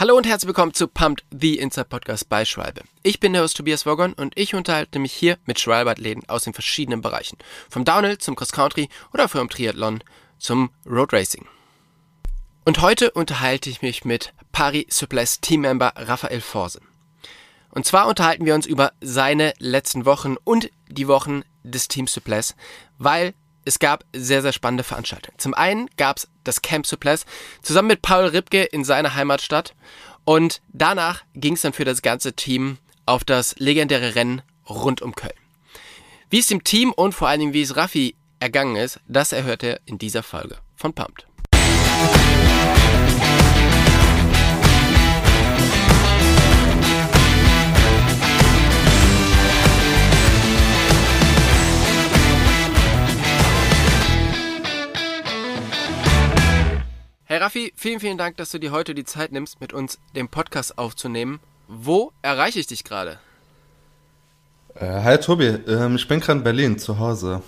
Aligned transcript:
Hallo 0.00 0.16
und 0.16 0.26
herzlich 0.26 0.46
willkommen 0.46 0.72
zu 0.72 0.88
Pumped, 0.88 1.26
the 1.30 1.58
Inside 1.58 1.84
Podcast 1.84 2.30
bei 2.30 2.46
Schwalbe. 2.46 2.84
Ich 3.02 3.20
bin 3.20 3.34
der 3.34 3.42
Host 3.42 3.58
Tobias 3.58 3.84
Wogon 3.84 4.14
und 4.14 4.32
ich 4.34 4.54
unterhalte 4.54 4.98
mich 4.98 5.12
hier 5.12 5.36
mit 5.44 5.60
Schwalbe-Athleten 5.60 6.26
aus 6.26 6.44
den 6.44 6.54
verschiedenen 6.54 7.02
Bereichen. 7.02 7.36
Vom 7.68 7.84
Downhill 7.84 8.16
zum 8.16 8.34
Cross 8.34 8.52
Country 8.52 8.88
oder 9.12 9.28
vom 9.28 9.50
Triathlon 9.50 10.02
zum 10.38 10.70
Road 10.86 11.12
Racing. 11.12 11.46
Und 12.64 12.80
heute 12.80 13.10
unterhalte 13.10 13.68
ich 13.68 13.82
mich 13.82 14.06
mit 14.06 14.32
Paris 14.52 14.86
Suples 14.88 15.42
Teammember 15.42 15.92
Raphael 15.94 16.40
Forse. 16.40 16.80
Und 17.68 17.84
zwar 17.84 18.08
unterhalten 18.08 18.46
wir 18.46 18.54
uns 18.54 18.64
über 18.64 18.94
seine 19.02 19.52
letzten 19.58 20.06
Wochen 20.06 20.36
und 20.42 20.70
die 20.88 21.08
Wochen 21.08 21.42
des 21.62 21.88
Teams 21.88 22.14
Suples, 22.14 22.56
weil 22.96 23.34
es 23.64 23.78
gab 23.78 24.04
sehr, 24.14 24.42
sehr 24.42 24.52
spannende 24.52 24.84
Veranstaltungen. 24.84 25.38
Zum 25.38 25.54
einen 25.54 25.88
gab 25.96 26.18
es 26.18 26.28
das 26.44 26.62
Camp 26.62 26.86
Suples 26.86 27.26
zusammen 27.62 27.88
mit 27.88 28.02
Paul 28.02 28.26
Ripke 28.26 28.62
in 28.62 28.84
seiner 28.84 29.14
Heimatstadt 29.14 29.74
und 30.24 30.60
danach 30.72 31.22
ging 31.34 31.54
es 31.54 31.62
dann 31.62 31.72
für 31.72 31.84
das 31.84 32.02
ganze 32.02 32.34
Team 32.34 32.78
auf 33.06 33.24
das 33.24 33.58
legendäre 33.58 34.14
Rennen 34.14 34.42
rund 34.68 35.02
um 35.02 35.14
Köln. 35.14 35.32
Wie 36.30 36.38
es 36.38 36.46
dem 36.46 36.64
Team 36.64 36.92
und 36.92 37.12
vor 37.12 37.28
allen 37.28 37.40
Dingen 37.40 37.54
wie 37.54 37.62
es 37.62 37.76
Raffi 37.76 38.14
ergangen 38.38 38.76
ist, 38.76 39.00
das 39.08 39.32
erhört 39.32 39.62
er 39.62 39.80
in 39.84 39.98
dieser 39.98 40.22
Folge 40.22 40.58
von 40.76 40.92
Pumped. 40.94 41.26
Raffi, 57.40 57.72
vielen, 57.74 58.00
vielen 58.00 58.18
Dank, 58.18 58.36
dass 58.36 58.50
du 58.50 58.58
dir 58.58 58.70
heute 58.70 58.94
die 58.94 59.04
Zeit 59.04 59.32
nimmst, 59.32 59.62
mit 59.62 59.72
uns 59.72 59.98
den 60.14 60.28
Podcast 60.28 60.76
aufzunehmen. 60.76 61.40
Wo 61.68 62.12
erreiche 62.20 62.60
ich 62.60 62.66
dich 62.66 62.84
gerade? 62.84 63.18
Äh, 64.74 65.02
hi 65.02 65.16
Tobi, 65.16 65.46
ähm, 65.46 65.96
ich 65.96 66.06
bin 66.06 66.20
gerade 66.20 66.40
in 66.40 66.44
Berlin 66.44 66.78
zu 66.78 66.98
Hause. 66.98 67.42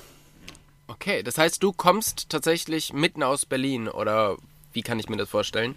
Okay, 0.86 1.22
das 1.22 1.36
heißt, 1.36 1.62
du 1.62 1.74
kommst 1.74 2.30
tatsächlich 2.30 2.94
mitten 2.94 3.22
aus 3.22 3.44
Berlin 3.44 3.86
oder 3.86 4.38
wie 4.72 4.80
kann 4.80 4.98
ich 4.98 5.10
mir 5.10 5.18
das 5.18 5.28
vorstellen? 5.28 5.74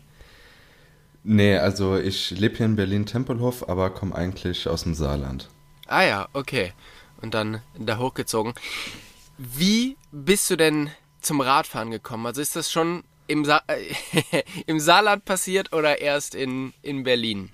Nee, 1.26 1.58
also 1.58 1.98
ich 1.98 2.32
lebe 2.32 2.56
hier 2.56 2.68
in 2.68 2.78
Berlin-Tempelhof, 2.78 3.68
aber 3.68 3.90
komme 3.90 4.16
eigentlich 4.16 4.70
aus 4.70 4.84
dem 4.84 4.94
Saarland. 4.94 5.50
Ah 5.88 6.04
ja, 6.04 6.30
okay. 6.32 6.72
Und 7.22 7.34
dann 7.34 7.62
da 7.78 7.98
hochgezogen. 7.98 8.54
Wie 9.38 9.98
bist 10.14 10.50
du 10.50 10.56
denn 10.56 10.90
zum 11.20 11.42
Radfahren 11.42 11.92
gekommen? 11.92 12.26
Also 12.28 12.40
ist 12.40 12.56
das 12.56 12.72
schon 12.72 13.04
im, 13.28 13.46
Sa 13.46 13.62
im 14.66 14.80
Saarland 14.80 15.26
passiert 15.26 15.74
oder 15.74 16.00
erst 16.00 16.36
in, 16.36 16.74
in 16.82 17.04
Berlin? 17.04 17.50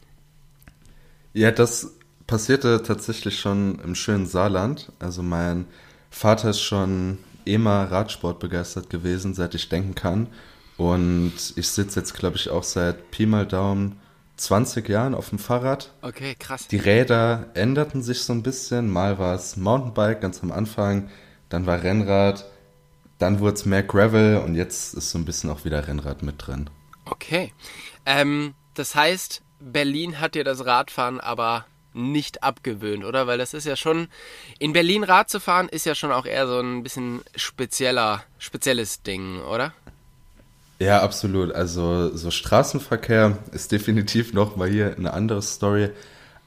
Ja, 1.33 1.51
das 1.51 1.95
passierte 2.27 2.83
tatsächlich 2.83 3.39
schon 3.39 3.79
im 3.79 3.95
schönen 3.95 4.25
Saarland. 4.25 4.91
Also 4.99 5.23
mein 5.23 5.65
Vater 6.09 6.49
ist 6.49 6.61
schon 6.61 7.17
immer 7.45 7.91
Radsport 7.91 8.39
begeistert 8.39 8.89
gewesen, 8.89 9.33
seit 9.33 9.55
ich 9.55 9.69
denken 9.69 9.95
kann. 9.95 10.27
Und 10.77 11.33
ich 11.55 11.67
sitze 11.67 11.99
jetzt, 11.99 12.13
glaube 12.13 12.37
ich, 12.37 12.49
auch 12.49 12.63
seit 12.63 13.11
Pi 13.11 13.25
mal 13.25 13.45
Daumen 13.45 13.99
20 14.37 14.89
Jahren 14.89 15.13
auf 15.13 15.29
dem 15.29 15.39
Fahrrad. 15.39 15.93
Okay, 16.01 16.35
krass. 16.37 16.67
Die 16.67 16.77
Räder 16.77 17.51
änderten 17.53 18.01
sich 18.01 18.23
so 18.23 18.33
ein 18.33 18.43
bisschen. 18.43 18.89
Mal 18.89 19.19
war 19.19 19.35
es 19.35 19.57
Mountainbike 19.57 20.21
ganz 20.21 20.41
am 20.41 20.51
Anfang, 20.51 21.09
dann 21.49 21.65
war 21.65 21.83
Rennrad, 21.83 22.45
dann 23.21 23.39
wurde 23.39 23.53
es 23.53 23.65
mehr 23.65 23.83
Gravel 23.83 24.37
und 24.37 24.55
jetzt 24.55 24.93
ist 24.95 25.11
so 25.11 25.19
ein 25.19 25.25
bisschen 25.25 25.49
auch 25.49 25.63
wieder 25.63 25.87
Rennrad 25.87 26.23
mit 26.23 26.35
drin. 26.45 26.69
Okay. 27.05 27.53
Ähm, 28.05 28.55
das 28.73 28.95
heißt, 28.95 29.41
Berlin 29.59 30.19
hat 30.19 30.35
dir 30.35 30.43
das 30.43 30.65
Radfahren 30.65 31.19
aber 31.19 31.65
nicht 31.93 32.41
abgewöhnt, 32.41 33.03
oder? 33.03 33.27
Weil 33.27 33.37
das 33.37 33.53
ist 33.53 33.65
ja 33.65 33.75
schon, 33.75 34.07
in 34.59 34.73
Berlin 34.73 35.03
Rad 35.03 35.29
zu 35.29 35.39
fahren, 35.39 35.69
ist 35.69 35.85
ja 35.85 35.93
schon 35.93 36.11
auch 36.11 36.25
eher 36.25 36.47
so 36.47 36.59
ein 36.59 36.83
bisschen 36.83 37.21
spezieller, 37.35 38.23
spezielles 38.39 39.03
Ding, 39.03 39.41
oder? 39.41 39.73
Ja, 40.79 41.01
absolut. 41.01 41.51
Also 41.51 42.15
so 42.15 42.31
Straßenverkehr 42.31 43.37
ist 43.51 43.71
definitiv 43.71 44.33
noch 44.33 44.55
mal 44.55 44.69
hier 44.69 44.95
eine 44.97 45.13
andere 45.13 45.41
Story. 45.41 45.91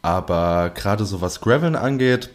Aber 0.03 0.71
gerade 0.71 1.05
so 1.05 1.21
was 1.21 1.41
Graveln 1.41 1.77
angeht, 1.77 2.31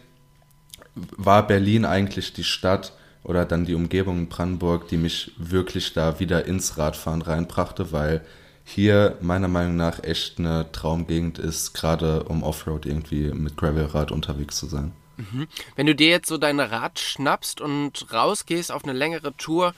war 0.94 1.46
Berlin 1.46 1.84
eigentlich 1.84 2.32
die 2.32 2.44
Stadt, 2.44 2.94
oder 3.22 3.44
dann 3.44 3.64
die 3.64 3.74
Umgebung 3.74 4.18
in 4.18 4.28
Brandenburg, 4.28 4.88
die 4.88 4.96
mich 4.96 5.32
wirklich 5.36 5.92
da 5.92 6.20
wieder 6.20 6.46
ins 6.46 6.78
Radfahren 6.78 7.22
reinbrachte, 7.22 7.92
weil 7.92 8.22
hier 8.64 9.16
meiner 9.20 9.48
Meinung 9.48 9.76
nach 9.76 10.02
echt 10.02 10.38
eine 10.38 10.70
Traumgegend 10.72 11.38
ist, 11.38 11.74
gerade 11.74 12.24
um 12.24 12.42
Offroad 12.42 12.86
irgendwie 12.86 13.32
mit 13.32 13.56
Gravelrad 13.56 14.12
unterwegs 14.12 14.56
zu 14.56 14.66
sein. 14.66 14.92
Mhm. 15.16 15.48
Wenn 15.76 15.86
du 15.86 15.94
dir 15.94 16.08
jetzt 16.08 16.28
so 16.28 16.38
dein 16.38 16.60
Rad 16.60 16.98
schnappst 16.98 17.60
und 17.60 18.12
rausgehst 18.12 18.72
auf 18.72 18.84
eine 18.84 18.92
längere 18.92 19.36
Tour, 19.36 19.74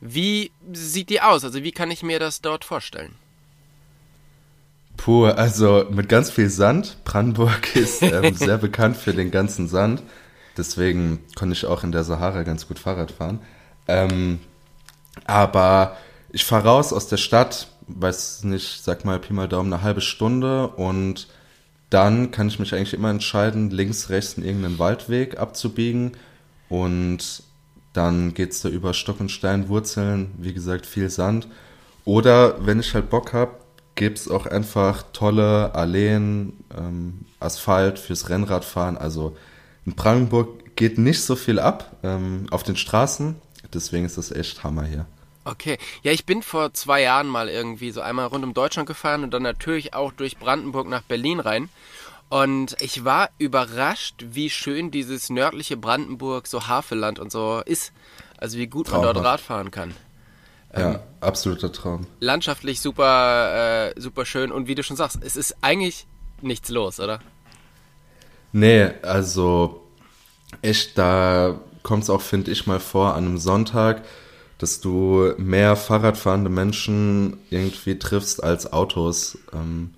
wie 0.00 0.52
sieht 0.72 1.10
die 1.10 1.20
aus? 1.20 1.44
Also 1.44 1.62
wie 1.62 1.72
kann 1.72 1.90
ich 1.90 2.02
mir 2.02 2.18
das 2.18 2.40
dort 2.40 2.64
vorstellen? 2.64 3.14
Puh, 4.96 5.26
also 5.26 5.86
mit 5.90 6.08
ganz 6.08 6.30
viel 6.30 6.48
Sand. 6.48 6.98
Brandenburg 7.04 7.74
ist 7.76 8.02
ähm, 8.02 8.34
sehr 8.34 8.58
bekannt 8.58 8.96
für 8.96 9.12
den 9.12 9.30
ganzen 9.30 9.68
Sand. 9.68 10.02
Deswegen 10.56 11.20
konnte 11.34 11.54
ich 11.54 11.66
auch 11.66 11.84
in 11.84 11.92
der 11.92 12.04
Sahara 12.04 12.42
ganz 12.42 12.68
gut 12.68 12.78
Fahrrad 12.78 13.10
fahren. 13.10 13.40
Ähm, 13.88 14.40
aber 15.24 15.96
ich 16.30 16.44
fahre 16.44 16.68
raus 16.68 16.92
aus 16.92 17.08
der 17.08 17.16
Stadt, 17.16 17.68
weiß 17.86 18.44
nicht, 18.44 18.82
sag 18.82 19.04
mal 19.04 19.18
Pi 19.18 19.32
mal 19.32 19.48
Daumen, 19.48 19.72
eine 19.72 19.82
halbe 19.82 20.00
Stunde 20.00 20.68
und 20.68 21.28
dann 21.90 22.30
kann 22.30 22.48
ich 22.48 22.58
mich 22.58 22.74
eigentlich 22.74 22.94
immer 22.94 23.10
entscheiden, 23.10 23.70
links, 23.70 24.10
rechts 24.10 24.34
in 24.34 24.44
irgendeinen 24.44 24.78
Waldweg 24.78 25.38
abzubiegen 25.38 26.12
und 26.68 27.42
dann 27.92 28.34
geht 28.34 28.50
es 28.50 28.62
da 28.62 28.68
über 28.68 28.94
Stock 28.94 29.20
und 29.20 29.30
Stein, 29.30 29.68
Wurzeln, 29.68 30.32
wie 30.38 30.52
gesagt, 30.52 30.86
viel 30.86 31.08
Sand. 31.08 31.46
Oder 32.04 32.66
wenn 32.66 32.80
ich 32.80 32.92
halt 32.92 33.08
Bock 33.08 33.32
habe, 33.32 33.52
gibt 33.94 34.18
es 34.18 34.28
auch 34.28 34.46
einfach 34.46 35.04
tolle 35.12 35.74
Alleen, 35.74 36.54
ähm, 36.76 37.20
Asphalt 37.38 38.00
fürs 38.00 38.28
Rennradfahren. 38.28 38.98
Also 38.98 39.36
in 39.86 39.94
Brandenburg 39.94 40.76
geht 40.76 40.98
nicht 40.98 41.22
so 41.22 41.36
viel 41.36 41.58
ab 41.58 41.96
ähm, 42.02 42.46
auf 42.50 42.62
den 42.62 42.76
Straßen, 42.76 43.36
deswegen 43.72 44.04
ist 44.04 44.18
das 44.18 44.30
echt 44.30 44.64
Hammer 44.64 44.84
hier. 44.84 45.06
Okay, 45.44 45.78
ja, 46.02 46.10
ich 46.10 46.24
bin 46.24 46.42
vor 46.42 46.72
zwei 46.72 47.02
Jahren 47.02 47.28
mal 47.28 47.48
irgendwie 47.50 47.90
so 47.90 48.00
einmal 48.00 48.26
rund 48.26 48.44
um 48.44 48.54
Deutschland 48.54 48.88
gefahren 48.88 49.24
und 49.24 49.30
dann 49.30 49.42
natürlich 49.42 49.92
auch 49.92 50.12
durch 50.12 50.38
Brandenburg 50.38 50.88
nach 50.88 51.02
Berlin 51.02 51.38
rein. 51.38 51.68
Und 52.30 52.76
ich 52.80 53.04
war 53.04 53.28
überrascht, 53.38 54.24
wie 54.30 54.48
schön 54.48 54.90
dieses 54.90 55.28
nördliche 55.28 55.76
Brandenburg, 55.76 56.46
so 56.46 56.66
Havelland 56.66 57.18
und 57.18 57.30
so 57.30 57.62
ist. 57.64 57.92
Also 58.38 58.58
wie 58.58 58.66
gut 58.66 58.86
Traumhaft. 58.86 59.04
man 59.04 59.14
dort 59.14 59.26
Radfahren 59.26 59.70
kann. 59.70 59.94
Ja, 60.72 60.94
ähm, 60.94 60.98
absoluter 61.20 61.70
Traum. 61.70 62.06
Landschaftlich 62.20 62.80
super, 62.80 63.92
äh, 63.94 64.00
super 64.00 64.24
schön 64.24 64.50
und 64.50 64.66
wie 64.66 64.74
du 64.74 64.82
schon 64.82 64.96
sagst, 64.96 65.18
es 65.22 65.36
ist 65.36 65.56
eigentlich 65.60 66.06
nichts 66.40 66.70
los, 66.70 66.98
oder? 66.98 67.20
Nee, 68.56 68.90
also 69.02 69.84
echt, 70.62 70.96
da 70.96 71.58
kommt 71.82 72.04
es 72.04 72.10
auch, 72.10 72.22
finde 72.22 72.52
ich, 72.52 72.68
mal 72.68 72.78
vor 72.78 73.14
an 73.14 73.24
einem 73.24 73.38
Sonntag, 73.38 74.02
dass 74.58 74.80
du 74.80 75.34
mehr 75.38 75.74
Fahrradfahrende 75.74 76.50
Menschen 76.50 77.36
irgendwie 77.50 77.98
triffst 77.98 78.44
als 78.44 78.72
Autos. 78.72 79.38
Ähm, 79.52 79.92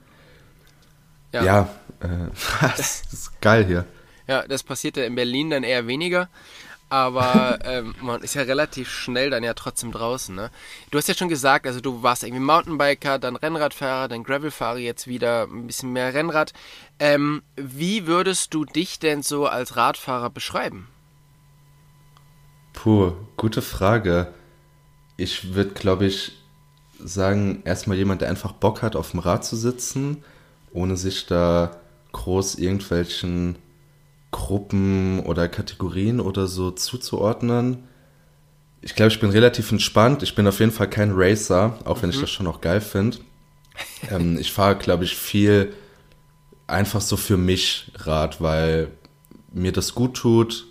ja, 1.34 1.44
ja 1.44 1.68
äh, 2.00 2.30
das 2.78 3.02
ist 3.12 3.42
geil 3.42 3.66
hier. 3.66 3.84
Ja, 4.26 4.48
das 4.48 4.62
passierte 4.62 5.02
in 5.02 5.16
Berlin 5.16 5.50
dann 5.50 5.62
eher 5.62 5.86
weniger 5.86 6.30
aber 6.88 7.58
ähm, 7.64 7.94
man 8.00 8.22
ist 8.22 8.34
ja 8.34 8.42
relativ 8.42 8.88
schnell 8.88 9.30
dann 9.30 9.42
ja 9.42 9.54
trotzdem 9.54 9.90
draußen. 9.90 10.34
Ne? 10.34 10.50
Du 10.90 10.98
hast 10.98 11.08
ja 11.08 11.14
schon 11.14 11.28
gesagt, 11.28 11.66
also 11.66 11.80
du 11.80 12.02
warst 12.02 12.22
irgendwie 12.22 12.42
Mountainbiker, 12.42 13.18
dann 13.18 13.36
Rennradfahrer, 13.36 14.08
dann 14.08 14.22
Gravelfahrer, 14.22 14.78
jetzt 14.78 15.08
wieder 15.08 15.44
ein 15.44 15.66
bisschen 15.66 15.92
mehr 15.92 16.14
Rennrad. 16.14 16.52
Ähm, 16.98 17.42
wie 17.56 18.06
würdest 18.06 18.54
du 18.54 18.64
dich 18.64 18.98
denn 18.98 19.22
so 19.22 19.46
als 19.46 19.76
Radfahrer 19.76 20.30
beschreiben? 20.30 20.88
Puh, 22.72 23.12
gute 23.36 23.62
Frage. 23.62 24.32
Ich 25.16 25.54
würde, 25.54 25.70
glaube 25.70 26.06
ich, 26.06 26.32
sagen, 27.02 27.62
erstmal 27.64 27.96
jemand, 27.96 28.20
der 28.20 28.28
einfach 28.28 28.52
Bock 28.52 28.82
hat, 28.82 28.96
auf 28.96 29.10
dem 29.10 29.20
Rad 29.20 29.44
zu 29.44 29.56
sitzen, 29.56 30.22
ohne 30.72 30.96
sich 30.96 31.26
da 31.26 31.76
groß 32.12 32.56
irgendwelchen 32.56 33.56
Gruppen 34.36 35.20
oder 35.20 35.48
Kategorien 35.48 36.20
oder 36.20 36.46
so 36.46 36.70
zuzuordnen. 36.70 37.84
Ich 38.82 38.94
glaube, 38.94 39.10
ich 39.10 39.18
bin 39.18 39.30
relativ 39.30 39.72
entspannt. 39.72 40.22
Ich 40.22 40.34
bin 40.34 40.46
auf 40.46 40.60
jeden 40.60 40.72
Fall 40.72 40.90
kein 40.90 41.12
Racer, 41.14 41.78
auch 41.86 42.02
wenn 42.02 42.10
mhm. 42.10 42.14
ich 42.14 42.20
das 42.20 42.30
schon 42.30 42.46
auch 42.46 42.60
geil 42.60 42.82
finde. 42.82 43.16
ähm, 44.10 44.38
ich 44.38 44.52
fahre, 44.52 44.76
glaube 44.76 45.04
ich, 45.04 45.16
viel 45.16 45.72
einfach 46.66 47.00
so 47.00 47.16
für 47.16 47.38
mich 47.38 47.90
Rad, 47.96 48.40
weil 48.42 48.88
mir 49.52 49.72
das 49.72 49.94
gut 49.94 50.14
tut, 50.14 50.66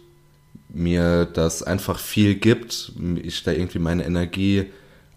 mir 0.70 1.26
das 1.26 1.64
einfach 1.64 1.98
viel 1.98 2.36
gibt, 2.36 2.92
ich 3.24 3.44
da 3.44 3.52
irgendwie 3.52 3.80
meine 3.80 4.06
Energie 4.06 4.72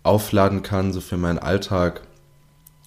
aufladen 0.04 0.62
kann, 0.62 0.94
so 0.94 1.02
für 1.02 1.18
meinen 1.18 1.38
Alltag. 1.38 2.00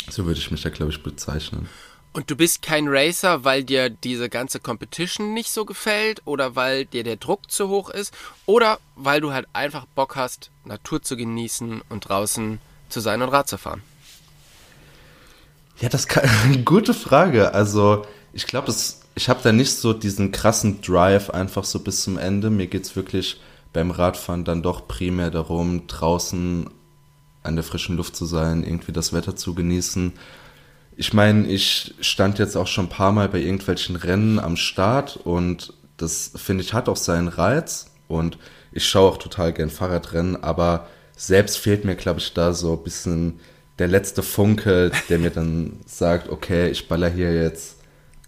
So 0.10 0.26
würde 0.26 0.40
ich 0.40 0.50
mich 0.50 0.64
da, 0.64 0.70
glaube 0.70 0.92
ich, 0.92 1.04
bezeichnen. 1.04 1.70
Und 2.14 2.30
du 2.30 2.36
bist 2.36 2.62
kein 2.62 2.88
Racer, 2.90 3.46
weil 3.46 3.64
dir 3.64 3.90
diese 3.90 4.28
ganze 4.28 4.60
Competition 4.60 5.34
nicht 5.34 5.50
so 5.50 5.64
gefällt 5.64 6.22
oder 6.26 6.56
weil 6.58 6.86
dir 6.86 7.04
der 7.04 7.16
Druck 7.16 7.50
zu 7.50 7.70
hoch 7.70 7.90
ist 7.90 8.14
oder 8.46 8.80
weil 8.96 9.22
du 9.22 9.32
halt 9.32 9.48
einfach 9.54 9.86
Bock 9.96 10.18
hast, 10.18 10.52
Natur 10.66 11.02
zu 11.02 11.16
genießen 11.16 11.82
und 11.88 12.10
draußen 12.10 12.60
zu 12.90 13.00
sein 13.00 13.22
und 13.22 13.30
Rad 13.30 13.48
zu 13.48 13.58
fahren? 13.58 13.82
Ja, 15.80 15.88
das 15.88 16.02
ist 16.02 16.18
eine 16.44 16.64
gute 16.64 16.94
Frage. 16.94 17.54
Also, 17.54 18.06
ich 18.34 18.46
glaube, 18.46 18.74
ich 19.16 19.30
habe 19.30 19.40
da 19.42 19.54
nicht 19.54 19.74
so 19.74 19.94
diesen 19.94 20.34
krassen 20.34 20.82
Drive 20.82 21.30
einfach 21.30 21.64
so 21.64 21.80
bis 21.80 22.04
zum 22.04 22.18
Ende. 22.18 22.50
Mir 22.50 22.68
geht 22.68 22.84
es 22.84 22.96
wirklich 22.98 23.40
beim 23.72 23.90
Radfahren 23.90 24.44
dann 24.44 24.62
doch 24.62 24.86
primär 24.86 25.32
darum, 25.32 25.88
draußen 25.88 26.70
an 27.44 27.56
der 27.56 27.64
frischen 27.64 27.96
Luft 27.96 28.18
zu 28.18 28.26
sein, 28.26 28.64
irgendwie 28.64 28.92
das 28.92 29.14
Wetter 29.14 29.38
zu 29.38 29.56
genießen 29.56 30.14
ich 31.02 31.14
meine, 31.14 31.48
ich 31.48 31.96
stand 32.00 32.38
jetzt 32.38 32.56
auch 32.56 32.68
schon 32.68 32.86
ein 32.86 32.90
paar 32.90 33.12
Mal 33.12 33.28
bei 33.28 33.40
irgendwelchen 33.40 33.96
Rennen 33.96 34.38
am 34.38 34.56
Start 34.56 35.18
und 35.18 35.74
das 35.98 36.32
finde 36.36 36.64
ich 36.64 36.76
hat 36.76 36.88
auch 36.88 36.96
seinen 36.96 37.28
Reiz 37.28 37.88
und 38.08 38.38
ich 38.72 38.88
schaue 38.88 39.10
auch 39.10 39.18
total 39.18 39.52
gern 39.52 39.72
Fahrradrennen, 39.72 40.44
aber 40.44 40.88
selbst 41.18 41.58
fehlt 41.58 41.86
mir, 41.86 41.96
glaube 41.96 42.20
ich, 42.20 42.36
da 42.36 42.54
so 42.54 42.74
ein 42.74 42.84
bisschen 42.84 43.40
der 43.80 43.88
letzte 43.88 44.22
Funke, 44.22 44.92
der 45.10 45.18
mir 45.18 45.32
dann 45.32 45.80
sagt, 45.88 46.30
okay, 46.30 46.70
ich 46.70 46.88
baller 46.88 47.10
hier 47.10 47.34
jetzt 47.34 47.78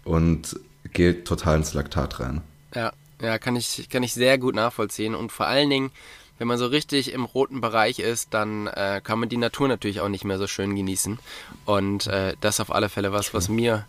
und 0.03 0.59
gehe 0.93 1.23
total 1.23 1.57
ins 1.57 1.75
Laktat 1.75 2.21
rein. 2.21 2.41
Ja, 2.73 2.91
ja, 3.21 3.37
kann 3.37 3.55
ich, 3.55 3.87
kann 3.91 4.01
ich 4.01 4.15
sehr 4.15 4.39
gut 4.39 4.55
nachvollziehen 4.55 5.13
und 5.13 5.31
vor 5.31 5.45
allen 5.45 5.69
Dingen, 5.69 5.91
wenn 6.39 6.47
man 6.47 6.57
so 6.57 6.65
richtig 6.65 7.13
im 7.13 7.25
roten 7.25 7.61
Bereich 7.61 7.99
ist, 7.99 8.33
dann 8.33 8.67
äh, 8.67 9.01
kann 9.03 9.19
man 9.19 9.29
die 9.29 9.37
Natur 9.37 9.67
natürlich 9.67 10.01
auch 10.01 10.09
nicht 10.09 10.25
mehr 10.25 10.37
so 10.37 10.47
schön 10.47 10.75
genießen. 10.75 11.19
Und 11.65 12.07
äh, 12.07 12.35
das 12.41 12.55
ist 12.55 12.59
auf 12.61 12.73
alle 12.73 12.89
Fälle 12.89 13.11
was, 13.13 13.33
was 13.33 13.49
mir 13.49 13.85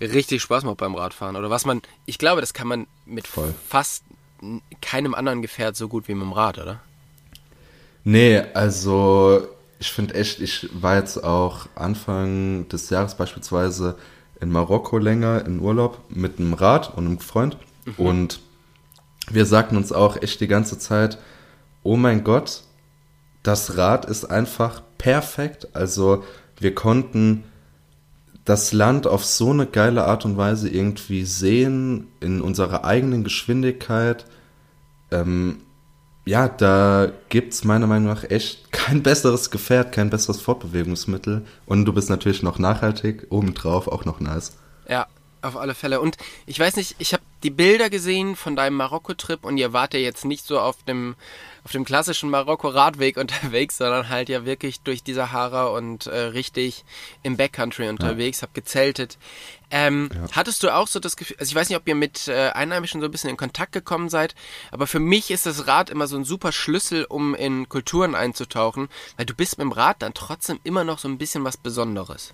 richtig 0.00 0.42
Spaß 0.42 0.64
macht 0.64 0.76
beim 0.76 0.94
Radfahren. 0.94 1.36
Oder 1.36 1.50
was 1.50 1.64
man, 1.64 1.82
ich 2.04 2.18
glaube, 2.18 2.40
das 2.40 2.54
kann 2.54 2.68
man 2.68 2.86
mit 3.06 3.26
Voll. 3.26 3.54
fast 3.66 4.04
keinem 4.80 5.14
anderen 5.14 5.42
Gefährt 5.42 5.76
so 5.76 5.88
gut 5.88 6.08
wie 6.08 6.14
mit 6.14 6.24
dem 6.24 6.32
Rad, 6.32 6.58
oder? 6.58 6.80
Nee, 8.04 8.42
also 8.54 9.48
ich 9.78 9.90
finde 9.90 10.14
echt, 10.14 10.40
ich 10.40 10.68
war 10.72 10.96
jetzt 10.96 11.22
auch 11.22 11.66
Anfang 11.74 12.68
des 12.68 12.90
Jahres 12.90 13.16
beispielsweise 13.16 13.96
in 14.40 14.50
Marokko 14.50 14.98
länger 14.98 15.44
in 15.46 15.60
Urlaub 15.60 16.00
mit 16.08 16.38
einem 16.38 16.54
Rad 16.54 16.96
und 16.96 17.06
einem 17.06 17.18
Freund. 17.18 17.56
Mhm. 17.84 17.94
Und 17.96 18.40
wir 19.30 19.46
sagten 19.46 19.76
uns 19.76 19.92
auch 19.92 20.20
echt 20.20 20.40
die 20.40 20.46
ganze 20.46 20.78
Zeit, 20.78 21.18
oh 21.86 21.96
mein 21.96 22.24
Gott, 22.24 22.62
das 23.42 23.76
Rad 23.76 24.04
ist 24.04 24.24
einfach 24.24 24.82
perfekt. 24.98 25.68
Also 25.72 26.24
wir 26.58 26.74
konnten 26.74 27.44
das 28.44 28.72
Land 28.72 29.06
auf 29.06 29.24
so 29.24 29.50
eine 29.50 29.66
geile 29.66 30.04
Art 30.04 30.24
und 30.24 30.36
Weise 30.36 30.68
irgendwie 30.68 31.24
sehen, 31.24 32.08
in 32.20 32.40
unserer 32.40 32.84
eigenen 32.84 33.24
Geschwindigkeit. 33.24 34.24
Ähm, 35.10 35.58
ja, 36.24 36.48
da 36.48 37.12
gibt 37.28 37.52
es 37.54 37.64
meiner 37.64 37.86
Meinung 37.86 38.08
nach 38.08 38.24
echt 38.24 38.72
kein 38.72 39.02
besseres 39.02 39.50
Gefährt, 39.50 39.92
kein 39.92 40.10
besseres 40.10 40.40
Fortbewegungsmittel. 40.40 41.44
Und 41.66 41.84
du 41.84 41.92
bist 41.92 42.10
natürlich 42.10 42.42
noch 42.42 42.58
nachhaltig, 42.58 43.26
obendrauf 43.30 43.88
auch 43.88 44.04
noch 44.04 44.20
nice. 44.20 44.56
Ja, 44.88 45.06
auf 45.42 45.56
alle 45.56 45.74
Fälle. 45.74 46.00
Und 46.00 46.16
ich 46.46 46.58
weiß 46.58 46.76
nicht, 46.76 46.96
ich 46.98 47.12
habe 47.12 47.22
die 47.42 47.50
Bilder 47.50 47.90
gesehen 47.90 48.36
von 48.36 48.56
deinem 48.56 48.76
Marokko-Trip 48.76 49.44
und 49.44 49.56
ihr 49.56 49.72
wart 49.72 49.94
ja 49.94 50.00
jetzt 50.00 50.24
nicht 50.24 50.44
so 50.44 50.58
auf 50.58 50.82
dem, 50.84 51.14
auf 51.66 51.72
dem 51.72 51.84
klassischen 51.84 52.30
Marokko-Radweg 52.30 53.16
unterwegs, 53.16 53.78
sondern 53.78 54.08
halt 54.08 54.28
ja 54.28 54.44
wirklich 54.44 54.82
durch 54.82 55.02
die 55.02 55.14
Sahara 55.14 55.66
und 55.66 56.06
äh, 56.06 56.16
richtig 56.16 56.84
im 57.24 57.36
Backcountry 57.36 57.88
unterwegs, 57.88 58.40
ja. 58.40 58.42
hab 58.46 58.54
gezeltet. 58.54 59.18
Ähm, 59.72 60.08
ja. 60.14 60.28
Hattest 60.30 60.62
du 60.62 60.72
auch 60.72 60.86
so 60.86 61.00
das 61.00 61.16
Gefühl, 61.16 61.36
also 61.40 61.50
ich 61.50 61.56
weiß 61.56 61.68
nicht, 61.68 61.76
ob 61.76 61.88
ihr 61.88 61.96
mit 61.96 62.28
äh, 62.28 62.50
Einheimischen 62.50 63.00
so 63.00 63.08
ein 63.08 63.10
bisschen 63.10 63.30
in 63.30 63.36
Kontakt 63.36 63.72
gekommen 63.72 64.08
seid, 64.08 64.36
aber 64.70 64.86
für 64.86 65.00
mich 65.00 65.32
ist 65.32 65.44
das 65.44 65.66
Rad 65.66 65.90
immer 65.90 66.06
so 66.06 66.16
ein 66.16 66.22
super 66.22 66.52
Schlüssel, 66.52 67.04
um 67.04 67.34
in 67.34 67.68
Kulturen 67.68 68.14
einzutauchen, 68.14 68.86
weil 69.16 69.26
du 69.26 69.34
bist 69.34 69.58
mit 69.58 69.64
dem 69.64 69.72
Rad 69.72 70.02
dann 70.02 70.14
trotzdem 70.14 70.60
immer 70.62 70.84
noch 70.84 71.00
so 71.00 71.08
ein 71.08 71.18
bisschen 71.18 71.42
was 71.42 71.56
Besonderes. 71.56 72.32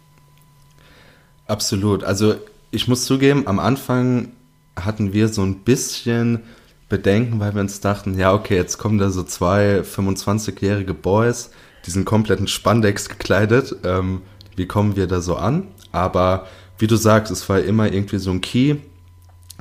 Absolut. 1.47 2.05
Also 2.05 2.35
ich 2.71 2.87
muss 2.87 3.07
zugeben, 3.07 3.47
am 3.47 3.59
Anfang 3.61 4.33
hatten 4.77 5.15
wir 5.15 5.29
so 5.29 5.41
ein 5.43 5.61
bisschen 5.61 6.43
Bedenken, 6.93 7.41
weil 7.41 7.55
wir 7.55 7.63
uns 7.63 7.81
dachten, 7.81 8.19
ja, 8.19 8.35
okay, 8.35 8.55
jetzt 8.55 8.77
kommen 8.77 8.99
da 8.99 9.09
so 9.09 9.23
zwei 9.23 9.81
25-jährige 9.81 10.93
Boys, 10.93 11.51
die 11.87 11.91
sind 11.91 12.05
komplett 12.05 12.39
in 12.39 12.49
Spandex 12.49 13.09
gekleidet. 13.09 13.75
Ähm, 13.83 14.21
wie 14.57 14.67
kommen 14.67 14.95
wir 14.95 15.07
da 15.07 15.23
so 15.23 15.37
an? 15.37 15.69
Aber 15.91 16.47
wie 16.77 16.87
du 16.87 16.97
sagst, 16.97 17.33
es 17.33 17.49
war 17.49 17.61
immer 17.61 17.91
irgendwie 17.91 18.19
so 18.19 18.31
ein 18.31 18.43
Key, 18.43 18.77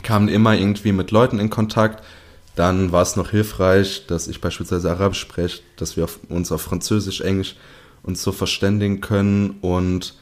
kamen 0.03 0.27
immer 0.27 0.57
irgendwie 0.57 0.91
mit 0.91 1.11
Leuten 1.11 1.39
in 1.39 1.49
Kontakt. 1.49 2.03
Dann 2.55 2.91
war 2.91 3.01
es 3.01 3.15
noch 3.15 3.29
hilfreich, 3.29 4.07
dass 4.07 4.27
ich 4.27 4.41
beispielsweise 4.41 4.91
Arabisch 4.91 5.21
spreche, 5.21 5.61
dass 5.77 5.95
wir 5.95 6.03
auf, 6.03 6.19
uns 6.27 6.51
auf 6.51 6.61
Französisch, 6.61 7.21
Englisch 7.21 7.55
uns 8.03 8.21
so 8.21 8.33
verständigen 8.33 8.99
können 8.99 9.51
und 9.61 10.15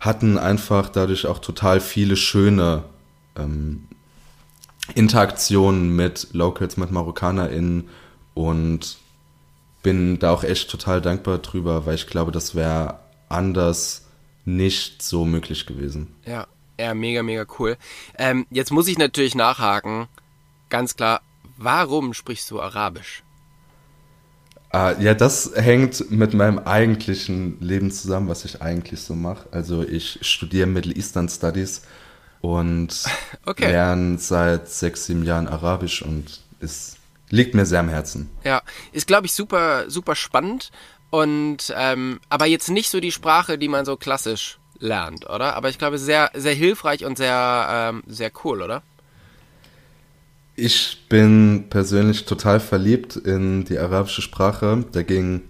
hatten 0.00 0.38
einfach 0.38 0.88
dadurch 0.88 1.26
auch 1.26 1.38
total 1.38 1.80
viele 1.80 2.16
schöne 2.16 2.84
ähm, 3.36 3.88
Interaktionen 4.94 5.94
mit 5.94 6.28
Locals, 6.32 6.76
mit 6.76 6.90
MarokkanerInnen 6.90 7.88
und 8.34 8.98
bin 9.82 10.18
da 10.18 10.32
auch 10.32 10.44
echt 10.44 10.70
total 10.70 11.00
dankbar 11.00 11.38
drüber, 11.38 11.86
weil 11.86 11.94
ich 11.94 12.06
glaube, 12.06 12.32
das 12.32 12.54
wäre 12.54 12.98
anders 13.28 14.06
nicht 14.44 15.02
so 15.02 15.24
möglich 15.24 15.66
gewesen. 15.66 16.14
Ja, 16.24 16.46
ja, 16.78 16.94
mega, 16.94 17.22
mega 17.22 17.46
cool. 17.58 17.76
Ähm, 18.18 18.46
jetzt 18.50 18.70
muss 18.70 18.88
ich 18.88 18.98
natürlich 18.98 19.34
nachhaken, 19.34 20.06
ganz 20.68 20.96
klar, 20.96 21.20
warum 21.56 22.14
sprichst 22.14 22.50
du 22.50 22.60
Arabisch? 22.60 23.22
Ah, 24.70 24.94
ja, 24.98 25.14
das 25.14 25.52
hängt 25.54 26.10
mit 26.10 26.34
meinem 26.34 26.58
eigentlichen 26.58 27.60
Leben 27.60 27.90
zusammen, 27.90 28.28
was 28.28 28.44
ich 28.44 28.60
eigentlich 28.60 29.00
so 29.00 29.14
mache. 29.14 29.48
Also 29.52 29.82
ich 29.82 30.18
studiere 30.22 30.66
Middle 30.66 30.94
Eastern 30.94 31.28
Studies 31.28 31.82
und 32.40 33.04
okay. 33.46 33.70
lerne 33.70 34.18
seit 34.18 34.68
sechs, 34.68 35.06
sieben 35.06 35.24
Jahren 35.24 35.48
Arabisch 35.48 36.02
und 36.02 36.40
es 36.60 36.96
liegt 37.30 37.54
mir 37.54 37.66
sehr 37.66 37.80
am 37.80 37.88
Herzen. 37.88 38.30
Ja, 38.44 38.62
ist 38.92 39.06
glaube 39.06 39.26
ich 39.26 39.32
super, 39.32 39.90
super 39.90 40.14
spannend 40.14 40.70
und 41.10 41.72
ähm, 41.76 42.20
aber 42.28 42.46
jetzt 42.46 42.70
nicht 42.70 42.90
so 42.90 43.00
die 43.00 43.12
Sprache, 43.12 43.58
die 43.58 43.68
man 43.68 43.84
so 43.84 43.96
klassisch 43.96 44.58
lernt, 44.78 45.28
oder? 45.28 45.54
Aber 45.56 45.68
ich 45.68 45.78
glaube 45.78 45.98
sehr, 45.98 46.30
sehr 46.34 46.54
hilfreich 46.54 47.04
und 47.04 47.16
sehr, 47.16 47.66
ähm, 47.70 48.02
sehr 48.06 48.30
cool, 48.44 48.62
oder? 48.62 48.82
Ich 50.54 51.06
bin 51.08 51.66
persönlich 51.68 52.24
total 52.24 52.60
verliebt 52.60 53.16
in 53.16 53.64
die 53.64 53.78
arabische 53.78 54.22
Sprache. 54.22 54.84
Da 54.92 55.02
ging 55.02 55.42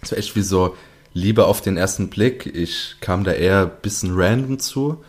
es 0.00 0.12
echt 0.12 0.34
wie 0.34 0.42
so 0.42 0.76
Liebe 1.12 1.44
auf 1.44 1.60
den 1.60 1.76
ersten 1.76 2.08
Blick. 2.08 2.46
Ich 2.46 2.96
kam 3.00 3.24
da 3.24 3.32
eher 3.32 3.62
ein 3.62 3.82
bisschen 3.82 4.12
random 4.14 4.58
zu, 4.58 5.04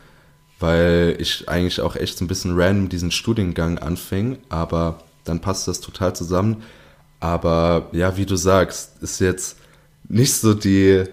weil 0.62 1.16
ich 1.20 1.50
eigentlich 1.50 1.82
auch 1.82 1.96
echt 1.96 2.18
so 2.18 2.26
ein 2.26 2.28
bisschen 2.28 2.60
random 2.60 2.90
diesen 2.90 3.12
Studiengang 3.12 3.80
anfing. 3.80 4.38
Aber 4.50 5.00
dann 5.24 5.40
passt 5.40 5.68
das 5.68 5.82
total 5.82 6.16
zusammen. 6.16 6.64
Aber 7.20 7.90
ja, 7.92 8.18
wie 8.18 8.26
du 8.26 8.36
sagst, 8.36 9.02
ist 9.02 9.20
jetzt 9.20 9.58
nicht 10.08 10.34
so 10.34 10.54
die 10.54 11.06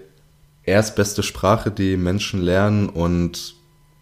erstbeste 0.64 1.22
Sprache, 1.22 1.70
die 1.70 1.96
Menschen 1.96 2.40
lernen 2.40 2.88
und 2.88 3.54